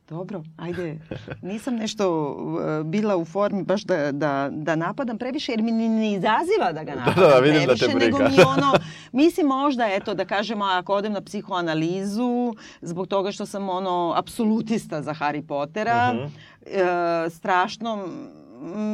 [0.09, 0.99] Dobro, ajde.
[1.41, 6.11] Nisam nešto uh, bila u formi baš da, da, da napadam previše, jer mi ne
[6.11, 8.73] izaziva da ga napadam da, da, vidim previše, da te nego mi ono,
[9.11, 15.01] mislim možda, eto, da kažemo, ako odem na psihoanalizu, zbog toga što sam ono, apsolutista
[15.01, 17.25] za Harry Pottera, uh -huh.
[17.25, 18.07] uh, strašno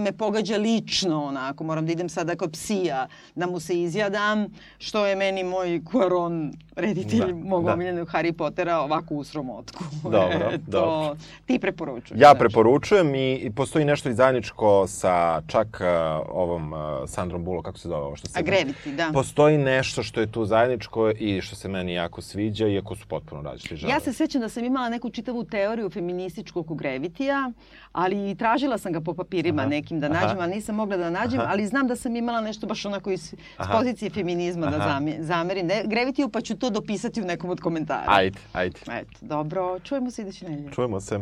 [0.03, 4.45] me pogađa lično, onako, moram da idem sada kod psija, da mu se izjadam,
[4.78, 7.73] što je meni moj Quaron, reditelj da, mog da.
[7.73, 9.84] omiljenog Harry Pottera, ovako u sromotku.
[10.03, 11.15] Dobro, to dobro.
[11.45, 12.21] Ti preporučuješ.
[12.21, 15.88] Ja preporučujem i, i postoji nešto i zajedničko sa čak uh,
[16.30, 18.39] ovom uh, Sandrom Bulo, kako se zove ovo što se...
[18.39, 19.09] A Gravity, da.
[19.13, 23.41] Postoji nešto što je tu zajedničko i što se meni jako sviđa, iako su potpuno
[23.41, 23.95] različiti žanrovi.
[23.95, 27.51] Ja se sećam da sam imala neku čitavu teoriju feminističku oko Gravitija,
[27.91, 29.69] ali tražila sam ga po papirima Aha.
[29.69, 30.41] nekim da nađem, Aha.
[30.41, 31.49] ali nisam mogla da nađem, Aha.
[31.51, 34.99] ali znam da sam imala nešto baš onako iz, iz pozicije feminizma da Aha.
[34.99, 35.67] da zamerim.
[35.67, 38.05] Ne, Gravitiju pa ću to dopisati u nekom od komentara.
[38.07, 38.80] Ajde, ajde.
[38.91, 39.80] Eto, dobro.
[39.80, 40.72] Čujemo se iduće nedelje.
[40.72, 41.20] Čujemo se.